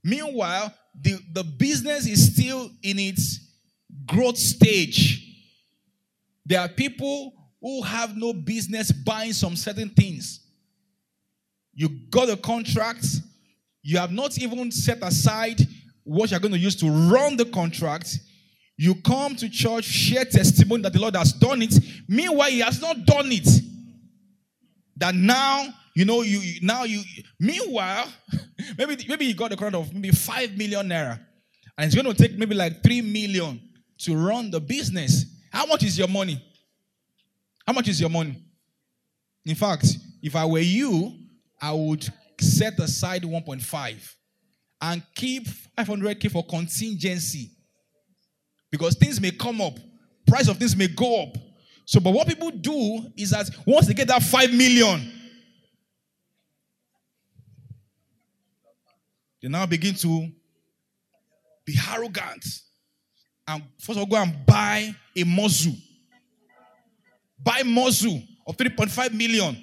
Meanwhile, 0.03 0.73
the, 0.99 1.19
the 1.33 1.43
business 1.43 2.07
is 2.07 2.33
still 2.33 2.69
in 2.83 2.99
its 2.99 3.39
growth 4.05 4.37
stage. 4.37 5.21
There 6.45 6.59
are 6.59 6.69
people 6.69 7.33
who 7.61 7.81
have 7.81 8.15
no 8.15 8.33
business 8.33 8.91
buying 8.91 9.33
some 9.33 9.55
certain 9.55 9.89
things. 9.89 10.41
You 11.73 11.89
got 12.09 12.29
a 12.29 12.37
contract, 12.37 13.05
you 13.81 13.97
have 13.97 14.11
not 14.11 14.37
even 14.37 14.71
set 14.71 14.99
aside 15.01 15.59
what 16.03 16.31
you're 16.31 16.39
going 16.39 16.53
to 16.53 16.59
use 16.59 16.75
to 16.77 16.89
run 16.89 17.35
the 17.35 17.45
contract. 17.45 18.19
You 18.77 18.95
come 18.95 19.35
to 19.37 19.49
church, 19.49 19.85
share 19.85 20.25
testimony 20.25 20.83
that 20.83 20.93
the 20.93 20.99
Lord 20.99 21.15
has 21.15 21.31
done 21.31 21.61
it. 21.61 21.73
Meanwhile, 22.07 22.49
He 22.49 22.59
has 22.59 22.81
not 22.81 23.05
done 23.05 23.31
it. 23.31 23.47
That 24.97 25.15
now, 25.15 25.67
you 25.95 26.05
know, 26.05 26.21
you 26.21 26.59
now 26.61 26.83
you. 26.83 27.01
Meanwhile, 27.39 28.07
maybe 28.77 28.97
maybe 29.07 29.25
you 29.25 29.33
got 29.33 29.53
a 29.53 29.55
contract 29.55 29.87
of 29.87 29.93
maybe 29.93 30.11
five 30.11 30.57
million 30.57 30.89
naira, 30.89 31.19
and 31.77 31.85
it's 31.85 31.95
going 31.95 32.13
to 32.13 32.13
take 32.13 32.37
maybe 32.37 32.55
like 32.55 32.83
three 32.83 33.01
million 33.01 33.61
to 33.99 34.15
run 34.15 34.51
the 34.51 34.59
business. 34.59 35.25
How 35.51 35.65
much 35.65 35.83
is 35.83 35.97
your 35.97 36.09
money? 36.09 36.43
How 37.65 37.73
much 37.73 37.87
is 37.87 37.99
your 37.99 38.09
money? 38.09 38.43
In 39.45 39.55
fact, 39.55 39.85
if 40.21 40.35
I 40.35 40.45
were 40.45 40.59
you, 40.59 41.13
I 41.61 41.71
would 41.71 42.05
set 42.41 42.77
aside 42.79 43.23
1.5 43.23 44.15
and 44.81 45.03
keep 45.15 45.47
500k 45.77 46.29
for 46.29 46.45
contingency 46.45 47.51
because 48.77 48.95
things 48.95 49.21
may 49.21 49.31
come 49.31 49.61
up, 49.61 49.79
price 50.27 50.49
of 50.49 50.57
things 50.57 50.75
may 50.75 50.87
go 50.87 51.23
up. 51.23 51.37
So, 51.85 52.01
but 52.01 52.11
what 52.11 52.27
people 52.27 52.51
do 52.51 53.07
is 53.15 53.29
that 53.29 53.49
once 53.65 53.87
they 53.87 53.93
get 53.93 54.09
that 54.09 54.21
5 54.21 54.53
million, 54.53 55.11
they 59.41 59.47
now 59.47 59.65
begin 59.65 59.95
to 59.95 60.27
be 61.63 61.77
arrogant, 61.89 62.45
and 63.47 63.63
first 63.79 63.97
of 63.97 63.99
all, 63.99 64.05
go 64.05 64.17
and 64.17 64.45
buy 64.45 64.93
a 65.15 65.23
muzzle. 65.23 65.73
Buy 67.41 67.63
muzzle 67.63 68.21
of 68.45 68.57
3.5 68.57 69.13
million. 69.13 69.55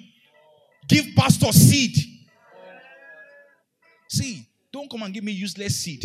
Give 0.87 1.05
pastor 1.15 1.51
seed. 1.51 1.95
See, 4.09 4.47
don't 4.71 4.89
come 4.89 5.03
and 5.03 5.13
give 5.13 5.23
me 5.23 5.33
useless 5.33 5.75
seed. 5.75 6.03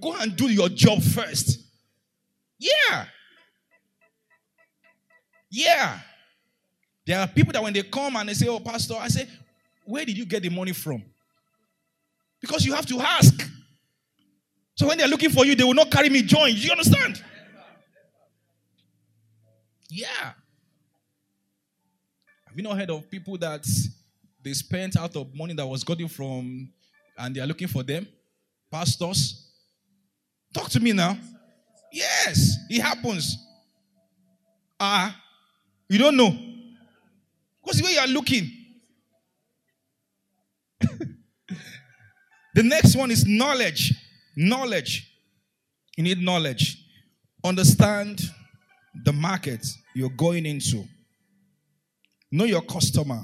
Go 0.00 0.14
and 0.16 0.36
do 0.36 0.48
your 0.48 0.68
job 0.68 1.02
first. 1.02 1.63
Yeah. 2.64 3.04
Yeah. 5.50 5.98
There 7.06 7.20
are 7.20 7.28
people 7.28 7.52
that 7.52 7.62
when 7.62 7.72
they 7.74 7.82
come 7.82 8.16
and 8.16 8.28
they 8.28 8.34
say, 8.34 8.48
Oh, 8.48 8.58
Pastor, 8.58 8.94
I 8.98 9.08
say, 9.08 9.28
Where 9.84 10.04
did 10.04 10.16
you 10.16 10.24
get 10.24 10.42
the 10.42 10.48
money 10.48 10.72
from? 10.72 11.04
Because 12.40 12.64
you 12.64 12.74
have 12.74 12.86
to 12.86 13.00
ask. 13.00 13.50
So 14.76 14.88
when 14.88 14.98
they're 14.98 15.08
looking 15.08 15.30
for 15.30 15.44
you, 15.44 15.54
they 15.54 15.64
will 15.64 15.74
not 15.74 15.90
carry 15.90 16.08
me 16.08 16.22
join. 16.22 16.52
You 16.54 16.70
understand? 16.70 17.22
Yeah. 19.88 20.32
Have 22.46 22.56
you 22.56 22.62
not 22.62 22.76
heard 22.76 22.90
of 22.90 23.08
people 23.10 23.36
that 23.38 23.66
they 24.42 24.52
spent 24.52 24.96
out 24.96 25.14
of 25.16 25.34
money 25.34 25.54
that 25.54 25.66
was 25.66 25.84
gotten 25.84 26.08
from 26.08 26.70
and 27.16 27.36
they 27.36 27.40
are 27.40 27.46
looking 27.46 27.68
for 27.68 27.82
them? 27.82 28.06
Pastors? 28.70 29.50
Talk 30.52 30.68
to 30.70 30.80
me 30.80 30.92
now. 30.92 31.16
Yes, 31.94 32.56
it 32.68 32.82
happens. 32.82 33.38
Ah, 34.80 35.10
uh, 35.10 35.12
you 35.88 35.96
don't 35.96 36.16
know. 36.16 36.36
Because 37.62 37.78
the 37.78 37.84
way 37.84 37.92
you 37.92 38.00
are 38.00 38.08
looking. 38.08 38.50
the 42.56 42.64
next 42.64 42.96
one 42.96 43.12
is 43.12 43.24
knowledge. 43.24 43.94
Knowledge. 44.36 45.08
You 45.96 46.02
need 46.02 46.18
knowledge. 46.18 46.84
Understand 47.44 48.20
the 49.04 49.12
market 49.12 49.64
you're 49.94 50.10
going 50.10 50.46
into. 50.46 50.82
Know 52.32 52.44
your 52.44 52.62
customer. 52.62 53.22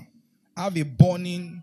Have 0.57 0.77
a 0.77 0.85
burning 0.85 1.61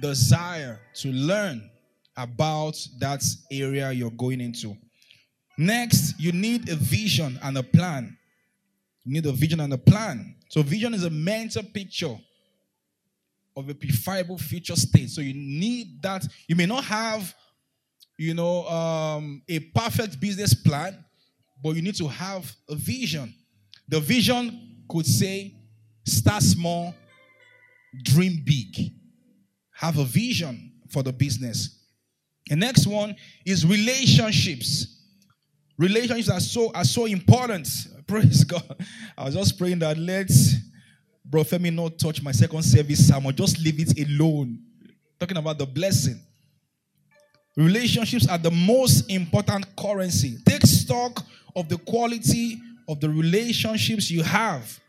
desire 0.00 0.80
to 0.94 1.12
learn 1.12 1.68
about 2.16 2.74
that 3.00 3.22
area 3.50 3.92
you're 3.92 4.10
going 4.10 4.40
into. 4.40 4.78
Next, 5.60 6.14
you 6.20 6.30
need 6.30 6.68
a 6.68 6.76
vision 6.76 7.36
and 7.42 7.58
a 7.58 7.64
plan. 7.64 8.16
You 9.04 9.14
need 9.14 9.26
a 9.26 9.32
vision 9.32 9.58
and 9.58 9.72
a 9.72 9.78
plan. 9.78 10.36
So, 10.48 10.62
vision 10.62 10.94
is 10.94 11.02
a 11.02 11.10
mental 11.10 11.64
picture 11.64 12.16
of 13.56 13.68
a 13.68 13.74
preferable 13.74 14.38
future 14.38 14.76
state. 14.76 15.10
So, 15.10 15.20
you 15.20 15.34
need 15.34 16.00
that. 16.02 16.24
You 16.46 16.54
may 16.54 16.66
not 16.66 16.84
have, 16.84 17.34
you 18.16 18.34
know, 18.34 18.68
um, 18.68 19.42
a 19.48 19.58
perfect 19.58 20.20
business 20.20 20.54
plan, 20.54 21.04
but 21.60 21.70
you 21.70 21.82
need 21.82 21.96
to 21.96 22.06
have 22.06 22.54
a 22.68 22.76
vision. 22.76 23.34
The 23.88 23.98
vision 23.98 24.84
could 24.88 25.06
say, 25.06 25.56
start 26.06 26.44
small, 26.44 26.94
dream 28.04 28.44
big. 28.44 28.92
Have 29.72 29.98
a 29.98 30.04
vision 30.04 30.72
for 30.88 31.02
the 31.02 31.12
business. 31.12 31.84
The 32.48 32.54
next 32.54 32.86
one 32.86 33.16
is 33.44 33.66
relationships. 33.66 34.97
Relationships 35.78 36.28
are 36.28 36.40
so 36.40 36.72
are 36.74 36.84
so 36.84 37.06
important. 37.06 37.68
Praise 38.06 38.42
God. 38.44 38.84
I 39.16 39.24
was 39.24 39.34
just 39.34 39.58
praying 39.58 39.78
that 39.80 39.96
let's 39.96 40.56
Bro 41.24 41.44
Femi 41.44 41.72
not 41.72 41.98
touch 41.98 42.22
my 42.22 42.32
second 42.32 42.62
service 42.62 43.06
sermon. 43.06 43.34
Just 43.34 43.60
leave 43.60 43.78
it 43.78 44.08
alone. 44.08 44.58
Talking 45.20 45.36
about 45.36 45.58
the 45.58 45.66
blessing. 45.66 46.20
Relationships 47.56 48.28
are 48.28 48.38
the 48.38 48.50
most 48.50 49.10
important 49.10 49.66
currency. 49.76 50.36
Take 50.46 50.62
stock 50.62 51.24
of 51.54 51.68
the 51.68 51.76
quality 51.78 52.58
of 52.88 53.00
the 53.00 53.08
relationships 53.08 54.10
you 54.10 54.22
have. 54.22 54.80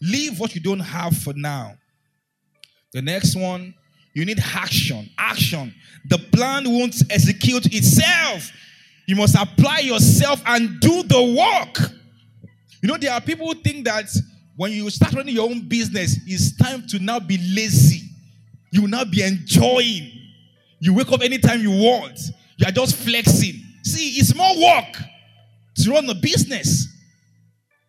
Leave 0.00 0.38
what 0.40 0.54
you 0.54 0.60
don't 0.60 0.80
have 0.80 1.16
for 1.16 1.34
now. 1.34 1.74
The 2.92 3.02
next 3.02 3.36
one, 3.36 3.74
you 4.14 4.24
need 4.24 4.38
action. 4.40 5.10
Action. 5.18 5.74
The 6.08 6.18
plan 6.18 6.70
won't 6.70 7.02
execute 7.10 7.66
itself. 7.66 8.50
You 9.06 9.16
must 9.16 9.34
apply 9.34 9.80
yourself 9.80 10.42
and 10.46 10.80
do 10.80 11.02
the 11.02 11.22
work. 11.22 11.90
You 12.82 12.88
know, 12.88 12.96
there 12.96 13.12
are 13.12 13.20
people 13.20 13.46
who 13.46 13.54
think 13.54 13.84
that 13.84 14.06
when 14.56 14.72
you 14.72 14.88
start 14.90 15.14
running 15.14 15.34
your 15.34 15.48
own 15.48 15.68
business, 15.68 16.18
it's 16.26 16.56
time 16.56 16.86
to 16.88 16.98
now 16.98 17.18
be 17.18 17.38
lazy. 17.38 18.08
You 18.70 18.82
will 18.82 18.88
now 18.88 19.04
be 19.04 19.22
enjoying. 19.22 20.10
You 20.80 20.94
wake 20.94 21.10
up 21.12 21.22
anytime 21.22 21.60
you 21.60 21.70
want. 21.70 22.18
You 22.56 22.66
are 22.66 22.72
just 22.72 22.96
flexing. 22.96 23.54
See, 23.82 24.10
it's 24.18 24.34
more 24.34 24.54
work 24.60 24.96
to 25.76 25.90
run 25.90 26.08
a 26.08 26.14
business. 26.14 26.88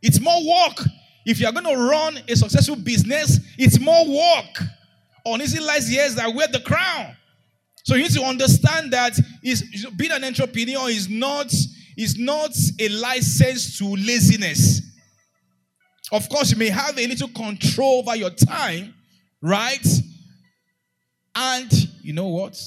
It's 0.02 0.20
more 0.20 0.40
work. 0.48 0.86
If 1.26 1.40
you 1.40 1.48
are 1.48 1.54
going 1.54 1.66
to 1.66 1.76
run 1.76 2.20
a 2.28 2.36
successful 2.36 2.76
business, 2.76 3.40
it's 3.58 3.80
more 3.80 4.06
work. 4.06 4.64
On 5.26 5.42
easy 5.42 5.60
lies 5.60 5.90
years 5.90 6.16
that 6.16 6.34
wear 6.34 6.48
the 6.48 6.60
crown. 6.60 7.16
So 7.84 7.96
you 7.96 8.04
need 8.04 8.14
to 8.14 8.24
understand 8.24 8.92
that 8.94 9.20
is 9.44 9.86
being 9.96 10.12
an 10.12 10.24
entrepreneur 10.24 10.90
is 10.90 11.10
not 11.10 11.54
is 11.98 12.18
not 12.18 12.52
a 12.80 12.90
license 12.90 13.78
to 13.78 13.86
laziness. 13.86 14.82
Of 16.12 16.30
course, 16.30 16.52
you 16.52 16.58
may 16.58 16.70
have 16.70 16.98
a 16.98 17.08
little 17.08 17.28
control 17.30 18.00
over 18.00 18.16
your 18.16 18.30
time, 18.30 18.94
right? 19.42 19.86
And 21.36 21.72
you 22.02 22.14
know 22.14 22.28
what? 22.28 22.60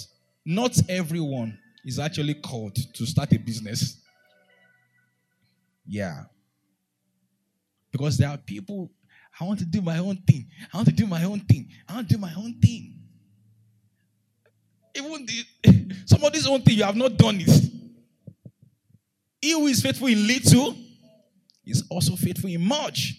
Not 0.44 0.79
everyone 0.88 1.59
is 1.85 1.98
actually 1.98 2.35
called 2.35 2.76
to 2.94 3.07
start 3.07 3.33
a 3.33 3.38
business. 3.38 4.00
Yeah. 5.87 6.24
Because 7.92 8.18
there 8.18 8.29
are 8.29 8.37
people, 8.37 8.90
I 9.40 9.44
want 9.44 9.61
to 9.61 9.64
do 9.64 9.81
my 9.81 9.98
own 9.98 10.16
thing. 10.16 10.48
I 10.72 10.76
want 10.76 10.88
to 10.88 10.94
do 10.94 11.07
my 11.07 11.24
own 11.24 11.40
thing. 11.40 11.68
I 11.88 11.94
want 11.94 12.09
to 12.09 12.14
do 12.14 12.20
my 12.20 12.35
own 12.35 12.55
thing. 12.61 12.95
Even 14.96 15.26
the, 15.26 15.96
some 16.06 16.24
of 16.24 16.32
this 16.32 16.46
own 16.46 16.62
thing, 16.62 16.78
you 16.78 16.85
have 16.85 16.96
not 16.96 17.16
done 17.16 17.37
it. 17.40 17.72
He 19.40 19.52
who 19.52 19.66
is 19.66 19.82
faithful 19.82 20.09
in 20.09 20.26
little 20.26 20.76
is 21.64 21.85
also 21.90 22.16
faithful 22.16 22.50
in 22.50 22.66
much. 22.66 23.14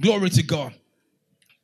Glory 0.00 0.30
to 0.30 0.42
God. 0.42 0.74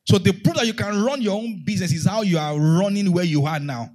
So 0.04 0.18
the 0.18 0.32
proof 0.32 0.56
that 0.56 0.66
you 0.66 0.74
can 0.74 1.02
run 1.02 1.20
your 1.20 1.36
own 1.36 1.62
business 1.64 1.92
is 1.92 2.06
how 2.06 2.22
you 2.22 2.38
are 2.38 2.56
running 2.56 3.12
where 3.12 3.24
you 3.24 3.44
are 3.46 3.58
now. 3.58 3.90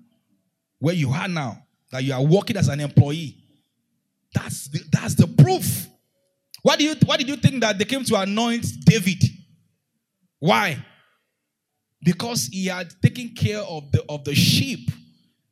Where 0.80 0.96
you 0.96 1.12
are 1.12 1.28
now. 1.28 1.64
That 1.92 2.04
you 2.04 2.14
are 2.14 2.24
working 2.24 2.58
as 2.58 2.68
an 2.68 2.80
employee. 2.80 3.38
That's 4.34 4.68
the, 4.68 4.80
that's 4.92 5.16
the 5.16 5.28
proof. 5.28 5.88
Why 6.62 6.76
do 6.76 6.84
you 6.84 6.96
why 7.06 7.18
did 7.18 7.28
you 7.28 7.36
think 7.38 7.62
that 7.62 7.78
they 7.78 7.86
came 7.86 8.04
to 8.04 8.16
anoint 8.16 8.66
David? 8.86 9.24
Why? 10.40 10.84
Because 12.04 12.48
he 12.48 12.66
had 12.66 12.94
taken 13.02 13.30
care 13.30 13.62
of 13.62 13.92
the 13.92 14.04
of 14.10 14.24
the 14.24 14.34
sheep. 14.34 14.90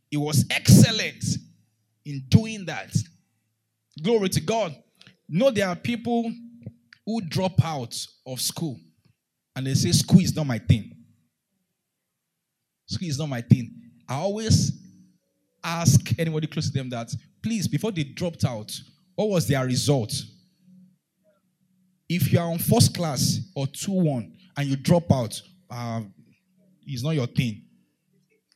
He 0.10 0.18
was 0.18 0.46
excellent 0.50 1.24
in 2.06 2.24
doing 2.30 2.66
that. 2.66 2.96
Glory 4.02 4.30
to 4.30 4.42
God. 4.42 4.76
No, 5.28 5.52
there 5.52 5.68
are 5.68 5.76
people 5.76 6.32
who 7.06 7.22
drop 7.22 7.64
out 7.64 7.96
of 8.26 8.42
school 8.42 8.80
and 9.56 9.68
they 9.68 9.74
say, 9.74 9.92
School 9.92 10.22
is 10.22 10.36
not 10.36 10.48
my 10.48 10.58
thing. 10.58 10.96
School 12.88 13.08
is 13.08 13.20
not 13.20 13.30
my 13.30 13.42
thing. 13.42 13.74
I 14.08 14.16
always 14.16 14.72
ask 15.64 16.18
anybody 16.18 16.48
close 16.48 16.68
to 16.68 16.74
them 16.74 16.90
that, 16.90 17.14
please, 17.44 17.68
before 17.68 17.92
they 17.92 18.04
dropped 18.04 18.46
out, 18.46 18.76
what 19.16 19.30
was 19.30 19.48
their 19.48 19.66
result? 19.66 20.14
If 22.08 22.32
you 22.32 22.40
are 22.40 22.50
on 22.50 22.58
first 22.58 22.96
class 22.96 23.40
or 23.56 23.68
2 23.68 23.92
1 23.92 24.34
and 24.58 24.68
you 24.68 24.76
drop 24.76 25.12
out, 25.12 25.40
uh, 25.70 26.02
it's 26.90 27.04
not 27.04 27.12
your 27.12 27.28
thing. 27.28 27.62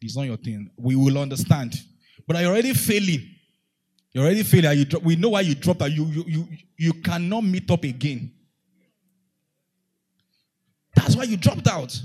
It's 0.02 0.17
not 0.17 0.24
your 0.24 0.38
thing. 0.38 0.69
We 0.78 0.96
will 0.96 1.17
understand. 1.17 1.76
But 2.28 2.36
are 2.36 2.41
you 2.41 2.48
already 2.50 2.74
failing? 2.74 3.30
You're 4.12 4.26
already 4.26 4.43
failing. 4.43 4.78
You 4.78 4.86
drop, 4.86 5.04
we 5.04 5.15
know 5.15 5.30
why 5.30 5.41
you 5.41 5.56
dropped 5.56 5.82
out. 5.82 5.91
You, 5.91 6.06
you, 6.06 6.26
you, 6.28 6.48
you 6.78 6.93
cannot 6.93 7.43
meet 7.43 7.69
up 7.69 7.84
again. 7.84 8.32
That's 10.96 11.15
why 11.15 11.24
you 11.24 11.38
dropped 11.38 11.67
out. 11.67 12.00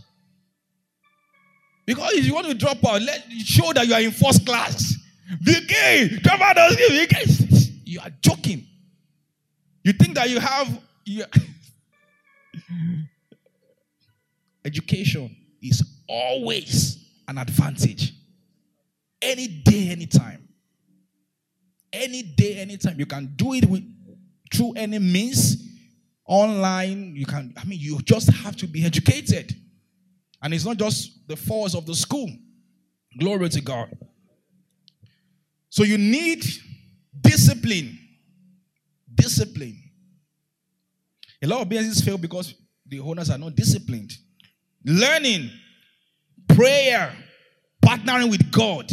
Because 1.86 2.12
if 2.14 2.26
you 2.26 2.34
want 2.34 2.46
to 2.46 2.54
drop 2.54 2.78
out, 2.86 3.00
let 3.02 3.24
show 3.44 3.72
that 3.72 3.86
you 3.86 3.94
are 3.94 4.00
in 4.00 4.10
first 4.10 4.44
class. 4.44 4.94
Begin. 5.42 6.20
Drop 6.22 6.40
out 6.40 6.56
You 7.84 8.00
are 8.00 8.10
joking. 8.20 8.66
You 9.82 9.92
think 9.94 10.14
that 10.14 10.28
you 10.28 10.38
have 10.38 10.80
you, 11.04 11.24
education 14.64 15.34
is 15.62 15.82
always 16.08 17.04
an 17.26 17.38
advantage. 17.38 18.14
Any 19.20 19.48
day, 19.48 19.90
anytime. 19.90 20.48
Any 21.92 22.22
day, 22.22 22.56
anytime. 22.56 22.98
You 22.98 23.06
can 23.06 23.32
do 23.36 23.54
it 23.54 23.64
with 23.66 23.84
through 24.52 24.74
any 24.76 24.98
means. 24.98 25.64
Online, 26.24 27.16
you 27.16 27.24
can, 27.24 27.54
I 27.56 27.64
mean, 27.64 27.78
you 27.80 27.98
just 28.02 28.30
have 28.30 28.54
to 28.56 28.66
be 28.66 28.84
educated. 28.84 29.56
And 30.42 30.52
it's 30.52 30.64
not 30.64 30.76
just 30.76 31.26
the 31.26 31.36
force 31.36 31.74
of 31.74 31.86
the 31.86 31.94
school. 31.94 32.28
Glory 33.18 33.48
to 33.48 33.60
God. 33.62 33.96
So 35.70 35.84
you 35.84 35.96
need 35.96 36.44
Discipline. 37.20 37.98
Discipline. 39.14 39.76
A 41.42 41.46
lot 41.46 41.62
of 41.62 41.68
businesses 41.68 42.02
fail 42.02 42.18
because 42.18 42.54
the 42.86 43.00
owners 43.00 43.30
are 43.30 43.38
not 43.38 43.54
disciplined. 43.54 44.12
Learning, 44.84 45.50
prayer, 46.58 47.14
partnering 47.84 48.30
with 48.30 48.50
God. 48.50 48.90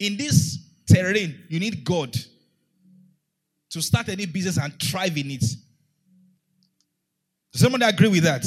In 0.00 0.16
this 0.16 0.58
terrain, 0.88 1.44
you 1.48 1.60
need 1.60 1.84
God 1.84 2.12
to 3.70 3.80
start 3.80 4.08
any 4.08 4.26
business 4.26 4.58
and 4.58 4.72
thrive 4.82 5.16
in 5.16 5.30
it. 5.30 5.44
Does 7.52 7.62
somebody 7.62 7.84
agree 7.84 8.08
with 8.08 8.24
that? 8.24 8.44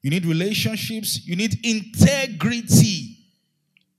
You 0.00 0.10
need 0.10 0.24
relationships, 0.26 1.26
you 1.26 1.34
need 1.34 1.58
integrity. 1.66 3.16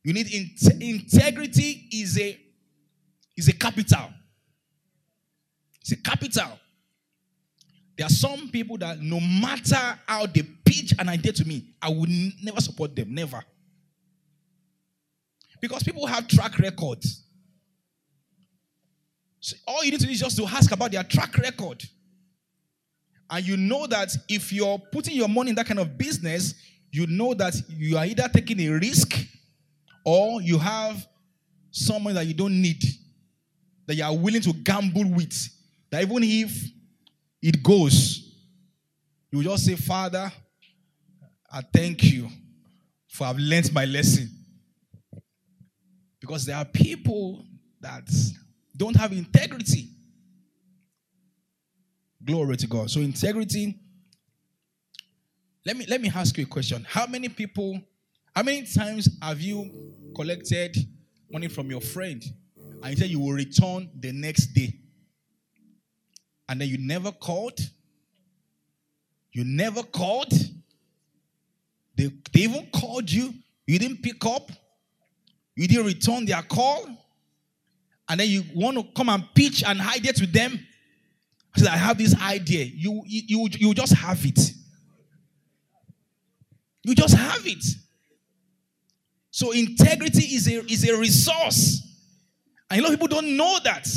You 0.03 0.13
need 0.13 0.31
in- 0.31 0.81
integrity 0.81 1.89
is 1.91 2.17
a 2.19 2.39
is 3.35 3.49
a 3.49 3.53
capital. 3.53 4.11
It's 5.81 5.91
a 5.91 5.97
capital. 5.97 6.57
There 7.97 8.05
are 8.05 8.09
some 8.09 8.49
people 8.49 8.77
that 8.79 9.01
no 9.01 9.19
matter 9.19 9.99
how 10.05 10.25
they 10.25 10.43
pitch 10.65 10.93
an 10.99 11.07
idea 11.07 11.31
to 11.33 11.45
me, 11.45 11.63
I 11.81 11.89
will 11.89 12.07
never 12.43 12.59
support 12.59 12.95
them. 12.95 13.13
Never. 13.13 13.43
Because 15.61 15.83
people 15.83 16.05
have 16.05 16.27
track 16.27 16.59
records. 16.59 17.23
So 19.39 19.55
all 19.67 19.83
you 19.83 19.91
need 19.91 19.99
to 19.99 20.05
do 20.05 20.11
is 20.11 20.19
just 20.19 20.37
to 20.37 20.45
ask 20.45 20.71
about 20.71 20.91
their 20.91 21.03
track 21.03 21.37
record. 21.37 21.83
And 23.29 23.45
you 23.45 23.57
know 23.57 23.87
that 23.87 24.15
if 24.27 24.51
you're 24.51 24.77
putting 24.91 25.15
your 25.15 25.29
money 25.29 25.49
in 25.49 25.55
that 25.55 25.65
kind 25.65 25.79
of 25.79 25.97
business, 25.97 26.53
you 26.91 27.07
know 27.07 27.33
that 27.33 27.55
you 27.69 27.97
are 27.97 28.05
either 28.05 28.27
taking 28.27 28.59
a 28.59 28.69
risk 28.69 29.17
or 30.03 30.41
you 30.41 30.57
have 30.57 31.07
someone 31.71 32.13
that 32.15 32.25
you 32.25 32.33
don't 32.33 32.61
need, 32.61 32.83
that 33.85 33.95
you 33.95 34.03
are 34.03 34.15
willing 34.15 34.41
to 34.41 34.53
gamble 34.53 35.05
with. 35.09 35.49
That 35.89 36.03
even 36.03 36.23
if 36.23 36.71
it 37.45 37.61
goes, 37.61 38.33
you 39.31 39.43
just 39.43 39.65
say, 39.65 39.75
Father, 39.75 40.31
I 41.51 41.61
thank 41.61 42.03
you 42.03 42.27
for 43.07 43.27
I've 43.27 43.37
learned 43.37 43.71
my 43.71 43.85
lesson. 43.85 44.31
Because 46.19 46.43
there 46.43 46.55
are 46.55 46.65
people 46.65 47.45
that 47.81 48.09
don't 48.75 48.95
have 48.95 49.13
integrity. 49.13 49.91
Glory 52.23 52.57
to 52.57 52.65
God. 52.65 52.89
So 52.89 52.99
integrity. 52.99 53.77
Let 55.67 55.77
me 55.77 55.85
let 55.87 56.01
me 56.01 56.11
ask 56.15 56.35
you 56.39 56.45
a 56.45 56.47
question. 56.47 56.83
How 56.89 57.05
many 57.05 57.29
people, 57.29 57.79
how 58.35 58.41
many 58.41 58.65
times 58.65 59.19
have 59.21 59.39
you 59.39 59.69
collected 60.15 60.75
money 61.31 61.47
from 61.47 61.69
your 61.69 61.81
friend 61.81 62.23
and 62.81 62.89
you 62.89 62.97
said 62.97 63.09
you 63.09 63.19
will 63.19 63.33
return 63.33 63.91
the 63.99 64.11
next 64.13 64.47
day? 64.47 64.73
And 66.47 66.61
then 66.61 66.67
you 66.67 66.77
never 66.77 67.11
called? 67.11 67.59
You 69.31 69.43
never 69.43 69.83
called? 69.83 70.31
They, 71.95 72.11
they 72.33 72.41
even 72.41 72.67
called 72.73 73.09
you, 73.11 73.33
you 73.65 73.79
didn't 73.79 74.01
pick 74.01 74.25
up, 74.25 74.51
you 75.55 75.67
didn't 75.67 75.85
return 75.85 76.25
their 76.25 76.41
call, 76.41 76.87
and 78.07 78.19
then 78.19 78.29
you 78.29 78.43
want 78.53 78.77
to 78.77 78.83
come 78.95 79.09
and 79.09 79.23
pitch 79.33 79.63
and 79.65 79.79
hide 79.79 80.05
it 80.05 80.19
with 80.19 80.31
them. 80.31 80.59
I 81.55 81.59
said, 81.59 81.69
I 81.69 81.77
have 81.77 81.97
this 81.97 82.15
idea. 82.21 82.65
You, 82.65 83.01
you, 83.05 83.47
you, 83.51 83.73
just 83.73 83.93
have 83.93 84.23
it. 84.25 84.51
You 86.83 86.93
just 86.93 87.15
have 87.15 87.47
it. 87.47 87.63
So 89.31 89.51
integrity 89.51 90.23
is 90.35 90.47
a, 90.47 90.63
is 90.71 90.87
a 90.87 90.97
resource. 90.97 91.81
And 92.69 92.79
a 92.79 92.83
lot 92.83 92.93
of 92.93 92.99
people 92.99 93.21
don't 93.21 93.37
know 93.37 93.57
that. 93.63 93.87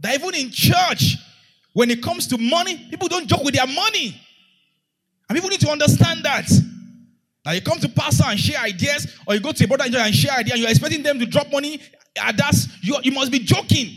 That 0.00 0.14
even 0.14 0.34
in 0.34 0.50
church, 0.50 1.16
when 1.76 1.90
it 1.90 2.02
comes 2.02 2.26
to 2.26 2.38
money, 2.38 2.88
people 2.88 3.06
don't 3.06 3.26
joke 3.26 3.44
with 3.44 3.54
their 3.54 3.66
money. 3.66 4.18
And 5.28 5.36
people 5.36 5.50
need 5.50 5.60
to 5.60 5.68
understand 5.68 6.24
that. 6.24 6.48
Now 7.44 7.52
you 7.52 7.60
come 7.60 7.78
to 7.80 7.88
pastor 7.90 8.24
and 8.28 8.40
share 8.40 8.58
ideas, 8.60 9.14
or 9.26 9.34
you 9.34 9.40
go 9.40 9.52
to 9.52 9.62
a 9.62 9.68
brother 9.68 9.98
and 9.98 10.14
share 10.14 10.32
ideas, 10.32 10.52
and 10.52 10.60
you're 10.62 10.70
expecting 10.70 11.02
them 11.02 11.18
to 11.18 11.26
drop 11.26 11.52
money. 11.52 11.82
And 12.18 12.38
that's 12.38 12.66
you, 12.82 12.96
you 13.02 13.12
must 13.12 13.30
be 13.30 13.40
joking. 13.40 13.90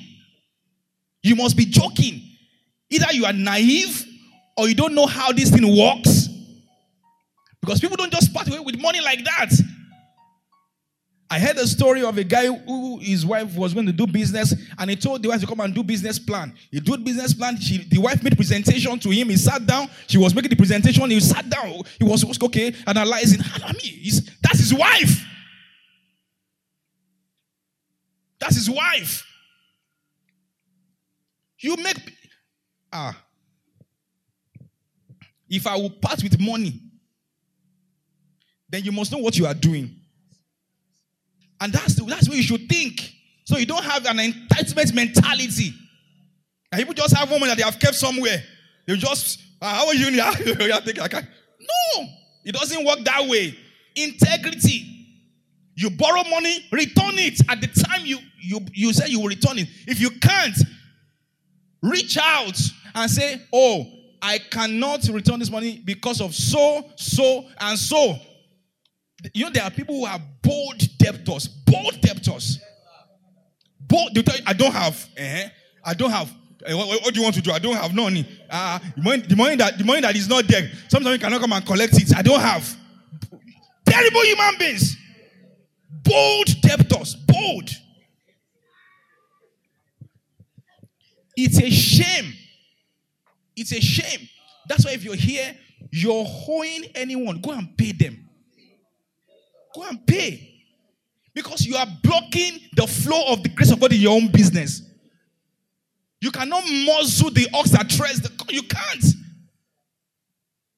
You 1.24 1.38
must 1.38 1.56
be 1.56 1.64
joking. 1.64 2.22
Either 2.90 3.14
you 3.14 3.24
are 3.24 3.32
naive 3.32 4.06
or 4.58 4.68
you 4.68 4.76
don't 4.76 4.94
know 4.94 5.06
how 5.06 5.32
this 5.32 5.50
thing 5.50 5.66
works. 5.78 6.28
Because 7.62 7.80
people 7.80 7.96
don't 7.96 8.12
just 8.12 8.34
part 8.34 8.50
away 8.50 8.60
with 8.60 8.78
money 8.78 9.00
like 9.00 9.24
that. 9.24 9.52
I 11.32 11.38
heard 11.38 11.58
a 11.58 11.68
story 11.68 12.02
of 12.04 12.18
a 12.18 12.24
guy 12.24 12.48
who 12.48 12.98
his 12.98 13.24
wife 13.24 13.56
was 13.56 13.74
going 13.74 13.86
to 13.86 13.92
do 13.92 14.08
business, 14.08 14.56
and 14.80 14.90
he 14.90 14.96
told 14.96 15.22
the 15.22 15.30
wife 15.30 15.40
to 15.42 15.48
come 15.48 15.60
and 15.60 15.74
do 15.76 15.84
business 15.84 16.18
plan. 16.18 16.56
He 16.72 16.80
did 16.80 17.06
business 17.06 17.36
plan. 17.36 17.60
She, 17.60 17.84
the 17.84 18.00
wife 18.00 18.24
made 18.24 18.36
presentation 18.36 18.98
to 18.98 19.10
him. 19.12 19.30
He 19.30 19.38
sat 19.38 19.64
down. 19.66 19.90
She 20.08 20.18
was 20.18 20.34
making 20.34 20.50
the 20.50 20.56
presentation. 20.56 21.08
He 21.12 21.20
sat 21.20 21.48
down. 21.48 21.84
He 22.00 22.04
was 22.04 22.26
was 22.26 22.42
okay, 22.42 22.74
analyzing. 22.88 23.42
That's 24.42 24.60
his 24.60 24.74
wife. 24.74 25.24
That's 28.40 28.56
his 28.56 28.70
wife. 28.70 29.24
You 31.60 31.76
make 31.78 31.98
ah. 32.92 33.16
If 35.48 35.68
I 35.68 35.76
will 35.76 35.90
part 35.92 36.24
with 36.24 36.40
money, 36.40 36.80
then 38.68 38.84
you 38.84 38.92
must 38.92 39.12
know 39.12 39.18
what 39.20 39.38
you 39.38 39.46
are 39.46 39.54
doing. 39.54 39.99
And 41.62 41.74
that's 41.74 41.96
the, 41.96 42.04
that's 42.06 42.28
what 42.28 42.38
you 42.38 42.44
should 42.44 42.68
think. 42.70 43.14
So 43.46 43.58
you 43.58 43.66
don't 43.66 43.84
have 43.84 44.06
an 44.06 44.18
entitlement 44.18 44.94
mentality. 44.94 45.74
And 46.72 46.80
people 46.80 46.94
just 46.94 47.16
have 47.16 47.30
money 47.30 47.48
that 47.48 47.58
they 47.58 47.64
have 47.64 47.80
kept 47.80 47.96
somewhere. 47.96 48.44
They 48.88 48.96
just, 48.96 49.42
ah, 49.62 49.74
how 49.74 49.88
are 49.88 49.94
you? 49.96 50.08
Yeah, 50.10 50.32
I. 50.32 51.22
No, 51.60 52.06
it 52.46 52.54
doesn't 52.54 52.86
work 52.86 53.00
that 53.04 53.28
way. 53.28 53.58
Integrity. 53.96 54.86
You 55.76 55.90
borrow 55.90 56.24
money, 56.30 56.66
return 56.72 57.18
it 57.18 57.40
at 57.50 57.62
the 57.62 57.68
time 57.68 58.06
you 58.06 58.20
you 58.42 58.60
you 58.74 58.94
say 58.94 59.08
you 59.08 59.20
will 59.20 59.28
return 59.28 59.60
it. 59.60 59.68
If 59.88 60.02
you 60.02 60.10
can't, 60.12 60.58
reach 61.82 62.18
out 62.18 62.60
and 62.96 63.10
say, 63.10 63.42
"Oh, 63.54 63.88
I 64.22 64.40
cannot 64.40 65.08
return 65.08 65.40
this 65.40 65.50
money 65.50 65.82
because 65.84 66.22
of 66.22 66.36
so, 66.36 66.86
so, 66.96 67.46
and 67.60 67.78
so." 67.78 68.18
You 69.34 69.46
know, 69.46 69.52
there 69.52 69.64
are 69.64 69.72
people 69.72 69.96
who 69.96 70.06
are 70.06 70.20
bold 70.42 70.82
debtors. 70.98 71.48
Bold 71.48 72.00
debtors. 72.02 72.60
Bold. 73.80 74.14
They 74.14 74.22
tell 74.22 74.38
you, 74.38 74.44
I 74.46 74.54
don't 74.54 74.72
have. 74.72 75.10
Uh-huh, 75.18 75.50
I 75.84 75.94
don't 75.94 76.12
have. 76.12 76.30
Uh, 76.66 76.76
what, 76.76 77.02
what, 77.02 77.14
do 77.14 77.20
you 77.20 77.24
want 77.24 77.36
to 77.36 77.42
do? 77.42 77.52
I 77.52 77.60
don't 77.60 77.76
have 77.76 77.94
money. 77.94 78.28
Uh, 78.50 78.80
the 78.96 79.02
money. 79.02 79.22
The 79.24 79.36
money 79.36 79.56
that 79.58 79.78
the 79.78 79.84
money 79.84 80.02
that 80.02 80.16
is 80.16 80.28
not 80.30 80.48
there. 80.48 80.70
Sometimes 80.88 81.14
you 81.14 81.20
cannot 81.20 81.42
come 81.42 81.54
and 81.54 81.66
collect 81.66 81.94
it. 81.94 82.16
I 82.16 82.22
don't 82.22 82.40
have. 82.40 82.76
Terrible 83.86 84.22
human 84.22 84.58
beings. 84.58 84.98
Bold 86.04 86.62
debtors. 86.62 87.16
Bold. 87.16 87.70
It's 91.36 91.60
a 91.60 91.70
shame. 91.70 92.34
It's 93.56 93.72
a 93.74 93.82
shame. 93.82 94.28
That's 94.68 94.86
why 94.86 94.92
if 94.92 95.04
you're 95.04 95.16
here, 95.16 95.56
you're 95.92 96.26
owing 96.48 96.86
anyone, 96.96 97.42
go 97.42 97.52
and 97.52 97.78
pay 97.78 97.92
them. 97.92 98.29
Go 99.80 99.88
and 99.88 100.06
pay. 100.06 100.66
Because 101.34 101.66
you 101.66 101.78
are 101.78 101.88
blocking 102.04 102.60
the 102.76 102.86
flow 102.86 103.32
of 103.32 103.44
the 103.44 103.50
grace 103.50 103.72
of 103.72 103.80
God 103.80 103.94
in 103.94 104.02
your 104.02 104.14
own 104.14 104.30
business. 104.30 104.82
You 106.20 106.32
cannot 106.32 106.66
muzzle 106.86 107.32
the 107.32 107.48
ox 107.54 107.70
that 107.70 107.90
treads 107.90 108.20
the 108.20 108.30
you 108.50 108.64
can't. 108.64 109.06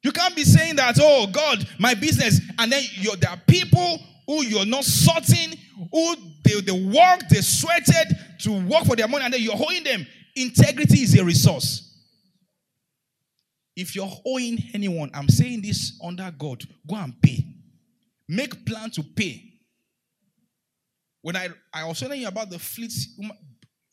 You 0.04 0.12
can't 0.12 0.36
be 0.36 0.44
saying 0.44 0.76
that, 0.76 1.00
oh 1.02 1.26
God, 1.32 1.68
my 1.80 1.96
business, 1.96 2.42
and 2.60 2.72
then 2.72 2.84
there 3.20 3.32
are 3.32 3.42
people 3.48 4.00
who 4.28 4.44
you're 4.44 4.66
not 4.66 4.84
sorting, 4.84 5.58
who 5.92 6.16
they, 6.44 6.62
they 6.62 6.72
work, 6.72 7.28
they 7.30 7.42
sweated 7.42 8.16
to 8.42 8.52
work 8.68 8.84
for 8.86 8.96
their 8.96 9.08
money, 9.08 9.26
and 9.26 9.34
then 9.34 9.42
you're 9.42 9.56
owing 9.56 9.84
them. 9.84 10.06
Integrity 10.36 11.00
is 11.00 11.18
a 11.18 11.26
resource. 11.26 11.88
If 13.76 13.96
you're 13.96 14.12
owing 14.28 14.60
anyone, 14.76 15.10
I'm 15.14 15.30
saying 15.30 15.62
this 15.64 16.00
under 16.04 16.32
God, 16.38 16.64
go 16.88 16.98
and 16.98 17.20
pay. 17.20 17.51
Make 18.32 18.66
plan 18.66 18.90
to 18.92 19.04
pay. 19.04 19.44
When 21.22 21.36
I, 21.36 21.50
I 21.74 21.86
was 21.86 22.00
telling 22.00 22.22
you 22.22 22.30
about 22.30 22.50
the 22.50 22.58
fleet, 22.58 22.94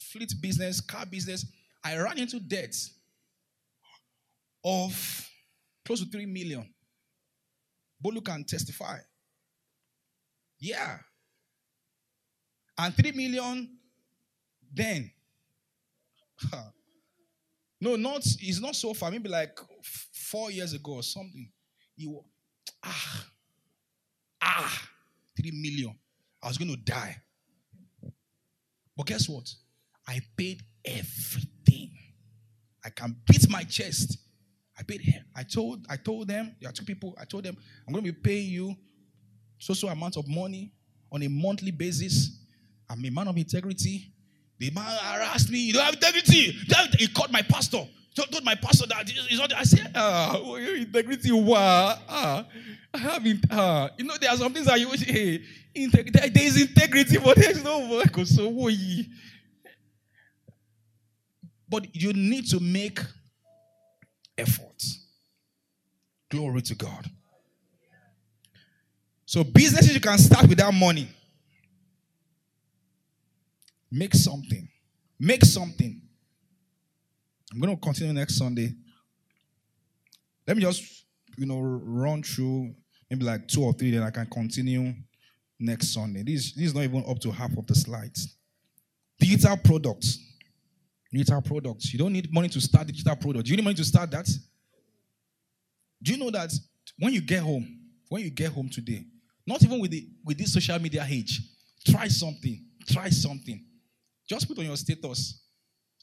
fleet 0.01 0.33
business, 0.41 0.81
car 0.81 1.05
business, 1.05 1.45
I 1.83 1.99
ran 1.99 2.19
into 2.19 2.39
debt 2.39 2.73
of 4.65 5.29
close 5.85 6.05
to 6.05 6.07
3 6.09 6.27
million. 6.27 6.73
Bolu 8.01 8.25
can 8.25 8.45
testify. 8.45 8.99
Yeah. 10.61 10.99
And 12.79 12.95
3 12.95 13.11
million 13.11 13.77
then. 14.73 15.11
no, 17.81 17.97
not 17.97 18.25
it's 18.25 18.61
not 18.61 18.77
so 18.77 18.95
far. 18.95 19.11
Maybe 19.11 19.29
like 19.29 19.59
four 20.13 20.53
years 20.53 20.75
ago 20.75 20.93
or 20.93 21.03
something. 21.03 21.51
You 21.97 22.23
ah 22.85 23.27
ah 24.43 24.89
three 25.37 25.51
million. 25.51 25.95
I 26.43 26.49
was 26.49 26.59
going 26.59 26.71
to 26.71 26.77
die. 26.77 27.17
But 28.97 29.07
guess 29.07 29.29
what? 29.29 29.49
I 30.07 30.21
paid 30.37 30.63
everything. 30.85 31.91
I 32.85 32.91
can 32.91 33.17
beat 33.27 33.49
my 33.51 33.65
chest. 33.65 34.19
I 34.79 34.83
paid 34.83 35.01
him. 35.01 35.25
I 35.35 35.43
told 35.43 35.87
I 35.89 35.97
told 35.97 36.29
them, 36.29 36.55
there 36.61 36.71
are 36.71 36.73
two 36.73 36.85
people, 36.85 37.15
I 37.21 37.25
told 37.25 37.45
them, 37.45 37.57
I'm 37.87 37.93
going 37.93 38.05
to 38.05 38.13
be 38.13 38.19
paying 38.19 38.51
you 38.51 38.77
so 39.59 39.75
so 39.75 39.89
amount 39.89 40.17
of 40.17 40.29
money 40.29 40.73
on 41.11 41.23
a 41.23 41.29
monthly 41.29 41.71
basis. 41.73 42.39
I'm 42.89 43.05
a 43.05 43.11
man 43.11 43.29
of 43.29 43.37
integrity. 43.37 44.13
The 44.59 44.71
man 44.71 44.85
harassed 44.85 45.51
me. 45.51 45.59
You 45.59 45.75
don't 45.75 45.85
have 45.85 45.95
integrity. 45.95 46.57
He 46.99 47.09
called 47.09 47.33
my 47.33 47.43
pastor. 47.43 47.87
Told 48.27 48.45
my 48.45 48.57
pastor 48.57 48.87
that 48.89 49.09
he's 49.09 49.39
not. 49.39 49.53
I 49.53 49.63
said, 49.63 49.93
ah, 49.95 50.41
oh, 50.43 50.57
integrity. 50.57 51.31
Wow. 51.31 51.97
Ah, 52.09 52.47
I 52.93 52.99
have 52.99 53.25
in, 53.25 53.41
ah. 53.51 53.91
You 53.97 54.05
know, 54.05 54.15
there 54.21 54.31
are 54.31 54.37
some 54.37 54.53
things 54.53 54.67
that 54.67 54.81
you 54.81 54.89
wish, 54.89 55.05
hey, 55.05 55.43
integrity. 55.75 56.29
There 56.29 56.45
is 56.45 56.61
integrity, 56.61 57.19
but 57.19 57.37
there's 57.37 57.63
no 57.63 57.89
work. 57.89 58.27
So, 58.27 58.51
but 61.69 61.95
you 61.95 62.13
need 62.13 62.49
to 62.49 62.61
make 62.61 62.99
efforts. 64.37 65.07
Glory 66.31 66.63
to 66.63 66.75
God. 66.75 67.11
So, 69.27 69.45
businesses 69.45 69.95
you 69.95 70.01
can 70.01 70.19
start 70.19 70.49
without 70.49 70.75
money. 70.75 71.09
Make 73.91 74.15
something. 74.15 74.69
Make 75.21 75.45
something. 75.45 76.03
I'm 77.53 77.61
going 77.61 77.75
to 77.75 77.81
continue 77.81 78.13
next 78.13 78.37
Sunday. 78.37 78.75
Let 80.47 80.57
me 80.57 80.63
just, 80.63 81.07
you 81.37 81.47
know, 81.47 81.61
run 81.61 82.23
through 82.23 82.75
maybe 83.11 83.25
like 83.25 83.49
two 83.49 83.65
or 83.65 83.73
three, 83.73 83.91
then 83.91 84.03
I 84.03 84.11
can 84.11 84.27
continue 84.27 84.95
next 85.59 85.95
Sunday. 85.95 86.23
This, 86.23 86.53
this 86.55 86.67
is 86.67 86.75
not 86.75 86.85
even 86.85 87.05
up 87.09 87.19
to 87.21 87.31
half 87.31 87.57
of 87.57 87.67
the 87.67 87.75
slides. 87.75 88.37
Digital 89.19 89.57
products. 89.57 90.19
Digital 91.13 91.43
products. 91.43 91.93
You 91.93 91.99
don't 91.99 92.13
need 92.13 92.33
money 92.33 92.49
to 92.49 92.61
start 92.61 92.87
digital 92.87 93.17
products. 93.17 93.49
You 93.49 93.57
need 93.57 93.65
money 93.65 93.77
to 93.77 93.85
start 93.85 94.11
that? 94.11 94.29
Do 96.03 96.13
you 96.13 96.19
know 96.19 96.31
that 96.31 96.53
when 96.99 97.13
you 97.13 97.21
get 97.21 97.43
home, 97.43 97.67
when 98.09 98.23
you 98.23 98.31
get 98.31 98.53
home 98.53 98.69
today, 98.69 99.05
not 99.47 99.63
even 99.63 99.81
with 99.81 99.91
the 99.91 100.07
with 100.25 100.39
this 100.39 100.53
social 100.53 100.79
media 100.79 101.07
age, 101.09 101.41
try 101.87 102.07
something. 102.09 102.65
Try 102.89 103.09
something. 103.09 103.65
Just 104.29 104.47
put 104.47 104.59
on 104.59 104.67
your 104.67 104.77
status. 104.77 105.43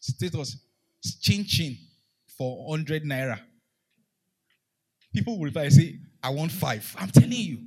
Status. 0.02 0.65
Chin 1.22 1.46
chin 1.46 1.78
for 2.38 2.68
100 2.68 3.04
naira. 3.04 3.40
People 5.14 5.38
will 5.38 5.46
reply 5.46 5.64
and 5.64 5.74
say, 5.74 6.00
I 6.22 6.30
want 6.30 6.52
five. 6.52 6.94
I'm 7.00 7.10
telling 7.10 7.32
you. 7.32 7.60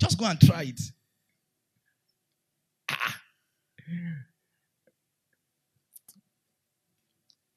Just 0.00 0.18
go 0.18 0.26
and 0.26 0.40
try 0.40 0.62
it. 0.62 0.80
Ah. 2.90 3.20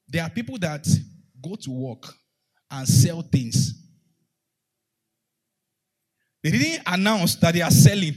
There 0.08 0.22
are 0.22 0.30
people 0.30 0.58
that 0.58 0.86
go 1.42 1.54
to 1.56 1.70
work 1.70 2.14
and 2.70 2.86
sell 2.86 3.22
things. 3.22 3.74
They 6.42 6.50
didn't 6.50 6.82
announce 6.86 7.36
that 7.36 7.54
they 7.54 7.62
are 7.62 7.70
selling. 7.70 8.14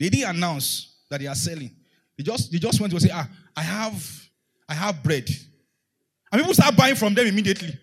They 0.00 0.08
didn't 0.08 0.36
announce 0.36 1.02
that 1.10 1.20
they 1.20 1.26
are 1.26 1.34
selling. 1.34 1.70
They 2.16 2.24
just 2.24 2.50
they 2.50 2.58
just 2.58 2.80
went 2.80 2.92
to 2.92 3.00
say, 3.00 3.10
ah, 3.12 3.28
I 3.56 3.62
have 3.62 4.28
I 4.68 4.74
have 4.74 5.02
bread. 5.02 5.28
And 6.32 6.40
people 6.40 6.54
start 6.54 6.74
buying 6.76 6.94
from 6.94 7.12
them 7.14 7.26
immediately. 7.26 7.78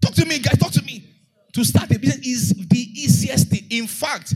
Talk 0.00 0.14
to 0.14 0.24
me, 0.24 0.38
guys, 0.38 0.58
talk 0.58 0.72
to 0.72 0.82
me. 0.82 1.04
To 1.52 1.64
start 1.64 1.90
a 1.90 1.98
business 1.98 2.26
is 2.26 2.48
the 2.68 2.78
easiest 2.78 3.48
thing. 3.48 3.66
In 3.70 3.86
fact, 3.86 4.34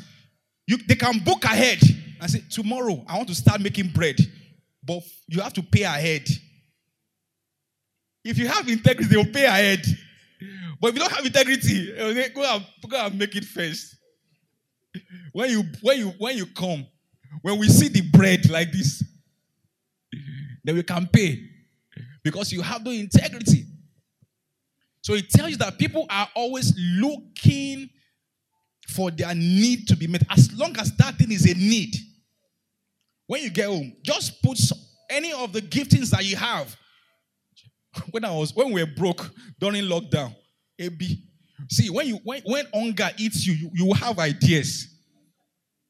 you, 0.67 0.77
they 0.87 0.95
can 0.95 1.19
book 1.21 1.45
ahead 1.45 1.81
and 2.21 2.31
say, 2.31 2.43
Tomorrow, 2.51 3.03
I 3.09 3.17
want 3.17 3.29
to 3.29 3.35
start 3.35 3.61
making 3.61 3.89
bread. 3.89 4.17
But 4.83 5.03
you 5.27 5.41
have 5.41 5.55
to 5.55 5.63
pay 5.63 5.83
ahead. 5.83 6.29
If 8.25 8.39
you 8.39 8.47
have 8.47 8.69
integrity, 8.69 9.09
they'll 9.09 9.33
pay 9.33 9.47
ahead. 9.47 9.85
But 10.81 10.89
if 10.89 10.95
you 10.95 11.01
don't 11.01 11.13
have 11.13 11.25
integrity, 11.27 11.93
eh, 11.97 12.29
go 12.35 12.43
and, 12.43 12.67
go 12.89 13.07
and 13.07 13.19
make 13.19 13.37
it 13.37 13.45
first. 13.45 13.97
When 15.33 15.51
you 15.51 15.65
when 15.83 15.99
you 15.99 16.09
when 16.19 16.37
you 16.37 16.47
come, 16.47 16.87
when 17.43 17.59
we 17.59 17.69
see 17.69 17.89
the 17.89 18.01
bread 18.01 18.51
like 18.51 18.73
this, 18.73 19.05
then 20.65 20.75
we 20.75 20.83
can 20.83 21.07
pay 21.07 21.50
because 22.23 22.53
you 22.53 22.63
have 22.63 22.85
no 22.85 22.91
integrity. 22.91 23.65
So 25.03 25.15
it 25.15 25.31
tells 25.31 25.51
you 25.51 25.57
that 25.59 25.79
people 25.79 26.07
are 26.11 26.29
always 26.35 26.75
looking 26.77 27.89
for 28.89 29.11
their 29.11 29.35
need 29.35 29.89
to 29.89 29.97
be 29.97 30.07
met. 30.07 30.23
As 30.29 30.53
long 30.53 30.77
as 30.79 30.95
that 30.97 31.17
thing 31.17 31.33
is 31.33 31.51
a 31.51 31.55
need, 31.55 31.95
when 33.27 33.43
you 33.43 33.51
get 33.51 33.67
home, 33.67 33.97
just 34.03 34.43
put 34.43 34.59
any 35.09 35.33
of 35.33 35.53
the 35.53 35.63
giftings 35.63 36.11
that 36.11 36.25
you 36.25 36.37
have. 36.37 36.77
When 38.13 38.25
I 38.25 38.31
was 38.31 38.55
when 38.55 38.73
we 38.73 38.83
were 38.83 38.91
broke 38.91 39.31
during 39.59 39.85
lockdown, 39.85 40.35
AB. 40.79 41.25
See, 41.69 41.91
when 41.91 42.07
you 42.07 42.21
when, 42.23 42.41
when 42.45 42.67
hunger 42.73 43.11
eats 43.19 43.47
you, 43.47 43.55
you, 43.55 43.71
you 43.75 43.93
have 43.95 44.19
ideas. 44.19 44.87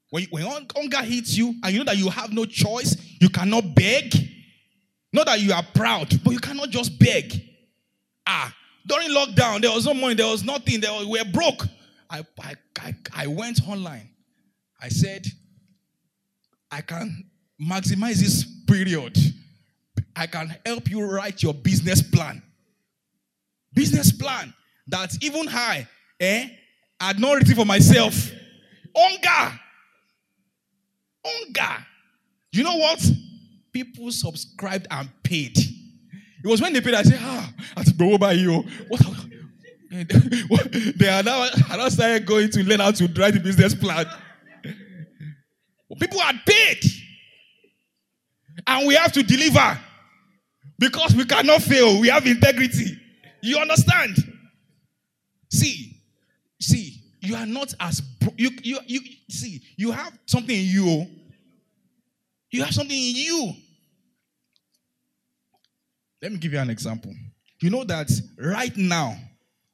When, 0.09 0.25
when 0.31 0.43
hunger 0.75 0.97
hits 0.97 1.37
you 1.37 1.55
and 1.63 1.71
you 1.71 1.79
know 1.79 1.85
that 1.85 1.97
you 1.97 2.09
have 2.09 2.33
no 2.33 2.45
choice, 2.45 2.97
you 3.19 3.29
cannot 3.29 3.75
beg. 3.75 4.13
Not 5.13 5.25
that 5.25 5.41
you 5.41 5.53
are 5.53 5.63
proud, 5.73 6.09
but 6.23 6.31
you 6.31 6.39
cannot 6.39 6.69
just 6.69 6.97
beg. 6.97 7.41
Ah, 8.25 8.53
during 8.85 9.09
lockdown, 9.09 9.61
there 9.61 9.71
was 9.71 9.85
no 9.85 9.93
money, 9.93 10.15
there 10.15 10.27
was 10.27 10.43
nothing, 10.43 10.79
there 10.79 10.91
was, 10.91 11.05
we 11.05 11.19
were 11.19 11.31
broke. 11.31 11.65
I, 12.09 12.25
I, 12.41 12.55
I, 12.79 12.95
I 13.15 13.27
went 13.27 13.67
online. 13.67 14.09
I 14.81 14.89
said, 14.89 15.25
I 16.69 16.81
can 16.81 17.29
maximize 17.61 18.15
this 18.15 18.45
period. 18.65 19.17
I 20.15 20.27
can 20.27 20.55
help 20.65 20.89
you 20.89 21.01
write 21.03 21.43
your 21.43 21.53
business 21.53 22.01
plan. 22.01 22.41
Business 23.73 24.11
plan 24.11 24.53
that 24.87 25.11
even 25.21 25.47
I 25.49 25.87
eh, 26.19 26.49
I 26.99 27.07
had 27.07 27.19
not 27.19 27.33
written 27.33 27.55
for 27.55 27.65
myself. 27.65 28.31
Hunger. 28.95 29.59
Hunger. 31.25 31.85
You 32.51 32.63
know 32.63 32.75
what? 32.75 32.99
People 33.71 34.11
subscribed 34.11 34.87
and 34.91 35.09
paid. 35.23 35.57
It 35.57 36.47
was 36.47 36.61
when 36.61 36.73
they 36.73 36.81
paid, 36.81 36.95
I 36.95 37.03
said, 37.03 37.19
ah, 37.21 37.53
I 37.77 37.83
said, 37.83 37.97
go 37.97 38.17
by 38.17 38.33
you. 38.33 38.63
What? 38.87 39.01
they 39.91 41.09
are 41.09 41.23
now, 41.23 41.49
I 41.69 41.77
now 41.77 41.89
started 41.89 42.25
going 42.25 42.49
to 42.51 42.63
learn 42.63 42.79
how 42.79 42.91
to 42.91 43.07
drive 43.07 43.33
the 43.33 43.39
business 43.39 43.75
plan. 43.75 44.05
People 45.99 46.21
are 46.21 46.33
paid. 46.45 46.79
And 48.65 48.87
we 48.87 48.95
have 48.95 49.11
to 49.13 49.23
deliver. 49.23 49.79
Because 50.79 51.15
we 51.15 51.25
cannot 51.25 51.61
fail. 51.61 51.99
We 51.99 52.07
have 52.07 52.25
integrity. 52.25 52.97
You 53.41 53.57
understand? 53.57 54.15
See, 55.51 56.01
see, 56.59 57.01
you 57.19 57.35
are 57.35 57.45
not 57.45 57.73
as 57.79 58.01
you 58.37 58.49
you 58.63 58.79
you 58.87 59.01
see, 59.29 59.61
you 59.77 59.91
have 59.91 60.17
something 60.25 60.55
in 60.55 60.65
you. 60.65 61.07
You 62.51 62.63
have 62.63 62.73
something 62.73 62.95
in 62.95 63.15
you. 63.15 63.53
Let 66.21 66.31
me 66.33 66.37
give 66.37 66.53
you 66.53 66.59
an 66.59 66.69
example. 66.69 67.13
You 67.61 67.69
know 67.69 67.83
that 67.85 68.11
right 68.37 68.75
now, 68.75 69.17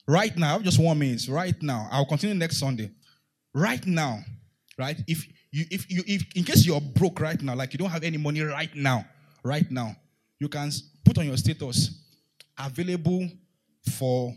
right 0.08 0.36
now, 0.38 0.60
just 0.60 0.80
one 0.80 1.00
minute, 1.00 1.28
right 1.28 1.62
now, 1.62 1.88
I'll 1.92 2.06
continue 2.06 2.36
next 2.36 2.58
Sunday. 2.58 2.92
Right 3.54 3.86
now, 3.86 4.20
right? 4.78 5.02
If 5.08 5.26
you 5.52 5.66
if 5.72 5.90
you 5.90 6.04
if 6.06 6.24
in 6.36 6.44
case 6.44 6.66
you're 6.66 6.80
broke 6.80 7.20
right 7.20 7.42
now, 7.42 7.56
like 7.56 7.74
you 7.74 7.80
don't 7.80 7.90
have 7.90 8.04
any 8.04 8.18
money 8.18 8.42
right 8.42 8.74
now, 8.76 9.06
right 9.44 9.70
now, 9.72 9.96
you 10.40 10.48
can 10.48 10.70
put 11.04 11.18
on 11.18 11.26
your 11.26 11.38
status 11.38 12.04
available 12.58 13.28
for 13.92 14.36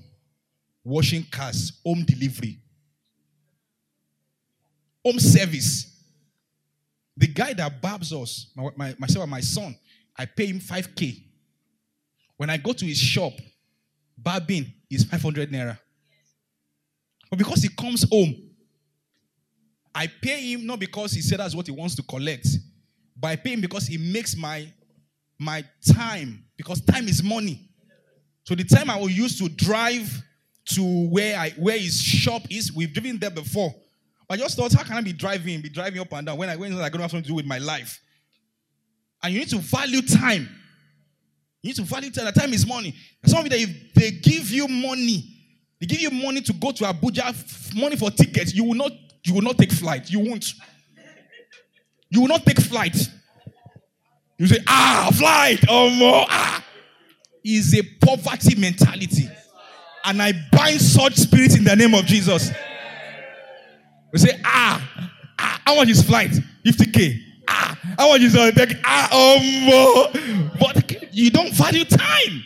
washing 0.85 1.25
cars, 1.31 1.81
home 1.85 2.05
delivery, 2.05 2.59
home 5.05 5.19
service. 5.19 5.87
The 7.21 7.27
guy 7.27 7.53
that 7.53 7.83
barbs 7.83 8.15
us, 8.15 8.51
my, 8.57 8.71
my, 8.77 8.95
myself 8.99 9.25
and 9.25 9.31
my 9.31 9.43
son, 9.43 9.77
I 10.17 10.25
pay 10.25 10.47
him 10.47 10.59
5K. 10.59 11.23
When 12.39 12.49
I 12.49 12.57
go 12.57 12.73
to 12.73 12.87
his 12.87 12.97
shop, 12.97 13.35
barbing 14.17 14.73
is 14.91 15.05
500 15.05 15.53
naira. 15.53 15.79
But 17.29 17.39
because 17.39 17.63
he 17.63 17.69
comes 17.69 18.09
home, 18.11 18.35
I 19.95 20.07
pay 20.07 20.53
him 20.53 20.65
not 20.65 20.81
because 20.81 21.13
he 21.13 21.21
said 21.21 21.41
that's 21.41 21.55
what 21.55 21.67
he 21.67 21.73
wants 21.73 21.95
to 21.97 22.03
collect, 22.03 22.49
but 23.15 23.29
I 23.29 23.37
pay 23.37 23.53
him 23.53 23.61
because 23.61 23.87
he 23.87 23.99
makes 23.99 24.35
my 24.35 24.73
my 25.39 25.63
time 25.93 26.43
because 26.57 26.81
time 26.81 27.07
is 27.07 27.23
money. 27.23 27.69
So 28.45 28.55
the 28.55 28.65
time 28.65 28.89
I 28.89 28.97
will 28.97 29.11
use 29.11 29.39
to 29.41 29.49
drive 29.51 30.23
to 30.71 31.09
where 31.11 31.39
I 31.39 31.51
where 31.51 31.79
his 31.79 32.01
shop 32.01 32.43
is, 32.49 32.73
we've 32.73 32.95
driven 32.95 33.19
there 33.19 33.31
before. 33.31 33.75
I 34.31 34.37
just 34.37 34.57
thought, 34.57 34.73
how 34.73 34.85
can 34.85 34.97
I 34.97 35.01
be 35.01 35.13
driving, 35.13 35.61
be 35.61 35.69
driving 35.69 36.01
up 36.01 36.13
and 36.13 36.25
down 36.25 36.39
when 36.39 36.49
I 36.49 36.55
when 36.55 36.73
I 36.73 36.89
don't 36.89 37.01
have 37.01 37.11
something 37.11 37.25
to 37.25 37.29
do 37.29 37.35
with 37.35 37.47
my 37.47 37.59
life? 37.59 38.01
And 39.23 39.35
you 39.35 39.41
need 39.41 39.49
to 39.49 39.59
value 39.59 40.03
time. 40.03 40.49
You 41.63 41.69
need 41.69 41.77
to 41.77 41.83
value 41.83 42.11
time. 42.13 42.27
The 42.27 42.33
time 42.33 42.53
is 42.53 42.65
money. 42.65 42.95
Some 43.27 43.45
of 43.45 43.53
you, 43.53 43.59
if 43.59 43.93
they 43.95 44.13
give 44.13 44.51
you 44.53 44.69
money, 44.69 45.25
they 45.81 45.87
give 45.87 46.01
you 46.01 46.11
money 46.11 46.41
to 46.43 46.53
go 46.53 46.71
to 46.71 46.85
Abuja, 46.85 47.75
money 47.75 47.97
for 47.97 48.11
tickets, 48.11 48.55
you 48.55 48.63
will 48.63 48.75
not, 48.75 48.93
you 49.25 49.35
will 49.35 49.43
not 49.43 49.59
take 49.59 49.73
flight. 49.73 50.09
You 50.09 50.21
won't. 50.21 50.47
You 52.09 52.21
will 52.21 52.29
not 52.29 52.47
take 52.47 52.61
flight. 52.61 52.97
You 54.39 54.47
say, 54.47 54.59
ah, 54.67 55.11
flight, 55.13 55.65
oh 55.69 55.91
more, 55.91 56.25
ah. 56.29 56.65
Is 57.43 57.75
a 57.75 57.83
poverty 58.05 58.55
mentality. 58.55 59.29
And 60.05 60.23
I 60.23 60.33
bind 60.53 60.81
such 60.81 61.15
spirits 61.15 61.57
in 61.57 61.65
the 61.65 61.75
name 61.75 61.95
of 61.95 62.05
Jesus. 62.05 62.51
We 64.13 64.19
say, 64.19 64.41
ah, 64.45 65.09
ah, 65.39 65.63
how 65.65 65.77
much 65.77 65.89
is 65.89 66.03
flight? 66.03 66.31
50k. 66.65 67.19
Ah, 67.49 67.79
how 67.99 68.09
much 68.09 68.23
is 68.23 68.37
uh, 68.37 68.51
ah, 68.85 69.09
oh 69.13 69.41
more. 69.65 70.51
But 70.59 71.15
you 71.15 71.31
don't 71.31 71.53
value 71.53 71.85
time. 71.85 72.45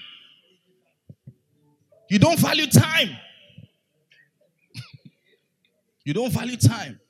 You 2.08 2.18
don't 2.18 2.38
value 2.38 2.66
time. 2.66 3.10
you 6.04 6.14
don't 6.14 6.32
value 6.32 6.56
time. 6.56 7.00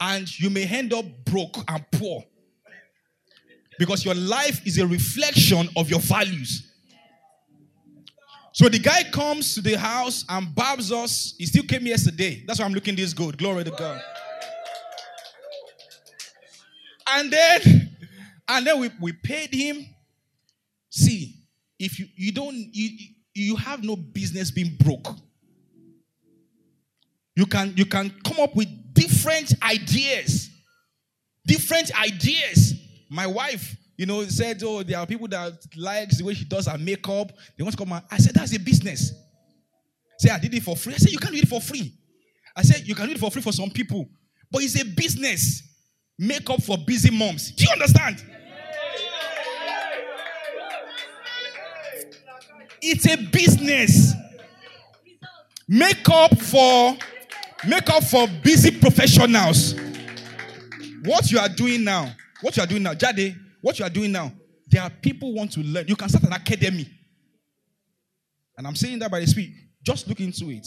And 0.00 0.40
you 0.40 0.48
may 0.48 0.64
end 0.64 0.92
up 0.94 1.04
broke 1.24 1.58
and 1.68 1.84
poor. 1.92 2.24
Because 3.78 4.04
your 4.04 4.14
life 4.14 4.66
is 4.66 4.78
a 4.78 4.86
reflection 4.86 5.68
of 5.76 5.90
your 5.90 6.00
values. 6.00 6.69
So 8.60 8.68
the 8.68 8.78
guy 8.78 9.04
comes 9.04 9.54
to 9.54 9.62
the 9.62 9.78
house 9.78 10.22
and 10.28 10.54
barbs 10.54 10.92
us. 10.92 11.34
He 11.38 11.46
still 11.46 11.62
came 11.62 11.86
yesterday. 11.86 12.44
That's 12.46 12.58
why 12.58 12.66
I'm 12.66 12.74
looking 12.74 12.94
this 12.94 13.14
good. 13.14 13.38
Glory 13.38 13.64
to 13.64 13.70
God. 13.70 14.02
And 17.06 17.30
then, 17.32 17.96
and 18.46 18.66
then 18.66 18.78
we, 18.78 18.90
we 19.00 19.12
paid 19.14 19.54
him. 19.54 19.86
See, 20.90 21.36
if 21.78 21.98
you, 21.98 22.04
you 22.14 22.32
don't 22.32 22.54
you 22.54 22.90
you 23.32 23.56
have 23.56 23.82
no 23.82 23.96
business 23.96 24.50
being 24.50 24.76
broke. 24.78 25.08
You 27.36 27.46
can 27.46 27.72
you 27.78 27.86
can 27.86 28.10
come 28.22 28.40
up 28.40 28.54
with 28.54 28.68
different 28.92 29.54
ideas. 29.62 30.50
Different 31.46 31.98
ideas. 31.98 32.74
My 33.08 33.26
wife, 33.26 33.74
you 34.00 34.06
know, 34.06 34.24
said, 34.24 34.62
Oh, 34.64 34.82
there 34.82 34.98
are 34.98 35.04
people 35.04 35.28
that 35.28 35.52
likes 35.76 36.16
the 36.16 36.24
way 36.24 36.32
she 36.32 36.46
does 36.46 36.66
her 36.66 36.78
makeup. 36.78 37.32
They 37.54 37.62
want 37.62 37.76
to 37.76 37.84
come 37.84 37.92
out. 37.92 38.04
I 38.10 38.16
said, 38.16 38.32
That's 38.32 38.56
a 38.56 38.58
business. 38.58 39.12
Say, 40.18 40.30
I 40.30 40.38
did 40.38 40.54
it 40.54 40.62
for 40.62 40.74
free. 40.74 40.94
I 40.94 40.96
said, 40.96 41.12
You 41.12 41.18
can't 41.18 41.34
do 41.34 41.38
it 41.40 41.46
for 41.48 41.60
free. 41.60 41.92
I 42.56 42.62
said, 42.62 42.88
You 42.88 42.94
can 42.94 43.04
do 43.04 43.12
it 43.12 43.18
for 43.18 43.30
free 43.30 43.42
for 43.42 43.52
some 43.52 43.68
people. 43.68 44.08
But 44.50 44.62
it's 44.62 44.80
a 44.80 44.86
business. 44.86 45.62
Makeup 46.18 46.62
for 46.62 46.78
busy 46.78 47.10
moms. 47.10 47.50
Do 47.50 47.62
you 47.62 47.72
understand? 47.72 48.24
It's 52.80 53.06
a 53.06 53.16
business. 53.16 54.14
Makeup 55.68 56.38
for 56.38 56.96
makeup 57.66 58.04
for 58.04 58.26
busy 58.42 58.70
professionals. 58.80 59.74
What 61.04 61.30
you 61.30 61.38
are 61.38 61.50
doing 61.50 61.84
now, 61.84 62.10
what 62.40 62.56
you 62.56 62.62
are 62.62 62.66
doing 62.66 62.82
now, 62.82 62.94
Jade, 62.94 63.36
what 63.60 63.78
you 63.78 63.84
are 63.84 63.90
doing 63.90 64.12
now, 64.12 64.32
there 64.68 64.82
are 64.82 64.90
people 64.90 65.34
want 65.34 65.52
to 65.52 65.60
learn. 65.60 65.86
You 65.88 65.96
can 65.96 66.08
start 66.08 66.24
an 66.24 66.32
academy. 66.32 66.88
And 68.56 68.66
I'm 68.66 68.76
saying 68.76 68.98
that 69.00 69.10
by 69.10 69.20
the 69.20 69.26
Spirit. 69.26 69.50
Just 69.82 70.06
look 70.08 70.20
into 70.20 70.50
it. 70.50 70.66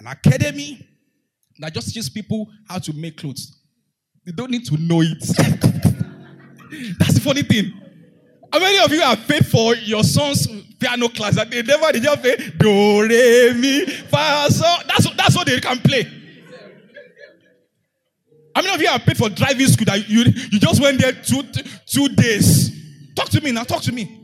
An 0.00 0.06
academy 0.06 0.86
that 1.58 1.74
just 1.74 1.88
teaches 1.88 2.08
people 2.08 2.48
how 2.68 2.78
to 2.78 2.92
make 2.92 3.16
clothes. 3.16 3.60
They 4.24 4.32
don't 4.32 4.50
need 4.50 4.64
to 4.66 4.76
know 4.76 5.02
it. 5.02 5.18
That's 6.98 7.14
the 7.14 7.20
funny 7.22 7.42
thing. 7.42 7.72
How 8.52 8.60
many 8.60 8.78
of 8.82 8.90
you 8.90 9.00
have 9.00 9.26
paid 9.26 9.46
for 9.46 9.74
your 9.76 10.02
son's 10.02 10.46
piano 10.78 11.08
class 11.08 11.34
that 11.36 11.50
they 11.50 11.62
never 11.62 11.92
did 11.92 12.02
just 12.02 12.58
do 12.58 13.02
re 13.02 13.52
mi 13.54 13.84
fa 13.86 14.46
so? 14.48 14.64
That's 14.86 15.14
that's 15.16 15.36
what 15.36 15.46
they 15.46 15.60
can 15.60 15.78
play. 15.78 16.17
How 18.58 18.62
many 18.62 18.74
of 18.74 18.80
you 18.80 18.88
have 18.88 19.02
paid 19.02 19.16
for 19.16 19.28
driving 19.28 19.68
school 19.68 19.84
that 19.84 20.08
you 20.08 20.24
you 20.50 20.58
just 20.58 20.82
went 20.82 21.00
there 21.00 21.12
two 21.12 21.44
two 21.86 22.08
days? 22.08 23.14
Talk 23.14 23.28
to 23.28 23.40
me 23.40 23.52
now. 23.52 23.62
Talk 23.62 23.82
to 23.82 23.92
me. 23.92 24.20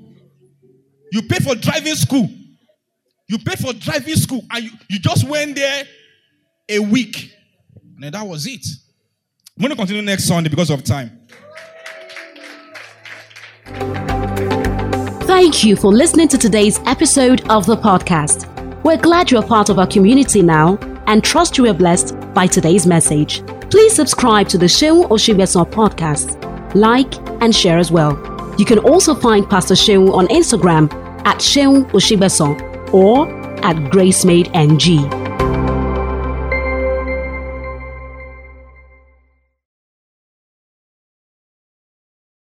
You 1.12 1.22
paid 1.22 1.44
for 1.44 1.54
driving 1.54 1.94
school. 1.94 2.28
You 3.28 3.38
paid 3.38 3.60
for 3.60 3.72
driving 3.74 4.16
school 4.16 4.42
and 4.50 4.64
you, 4.64 4.70
you 4.90 4.98
just 4.98 5.28
went 5.28 5.54
there 5.54 5.84
a 6.68 6.80
week. 6.80 7.30
And 8.02 8.12
that 8.12 8.26
was 8.26 8.48
it. 8.48 8.66
I'm 9.56 9.60
going 9.60 9.70
to 9.70 9.76
continue 9.76 10.02
next 10.02 10.24
Sunday 10.24 10.50
because 10.50 10.70
of 10.70 10.82
time. 10.82 11.16
Thank 15.28 15.62
you 15.62 15.76
for 15.76 15.92
listening 15.92 16.26
to 16.26 16.38
today's 16.38 16.80
episode 16.86 17.48
of 17.48 17.66
the 17.66 17.76
podcast. 17.76 18.50
We're 18.82 18.96
glad 18.96 19.30
you're 19.30 19.46
part 19.46 19.68
of 19.68 19.78
our 19.78 19.86
community 19.86 20.42
now 20.42 20.76
and 21.06 21.22
trust 21.22 21.58
you 21.58 21.64
were 21.64 21.74
blessed 21.74 22.14
by 22.34 22.46
today's 22.46 22.86
message. 22.86 23.42
Please 23.70 23.94
subscribe 23.94 24.48
to 24.48 24.58
the 24.58 24.66
Seun 24.66 25.08
Osigbesan 25.08 25.70
podcast, 25.70 26.38
like, 26.74 27.14
and 27.42 27.54
share 27.54 27.78
as 27.78 27.90
well. 27.90 28.12
You 28.58 28.64
can 28.64 28.78
also 28.78 29.14
find 29.14 29.48
Pastor 29.48 29.74
Seun 29.74 30.12
on 30.12 30.28
Instagram 30.28 30.92
at 31.26 31.38
Seun 31.38 31.90
Osigbesan 31.90 32.92
or 32.92 33.28
at 33.64 33.76
GraceMadeNG. 33.90 35.23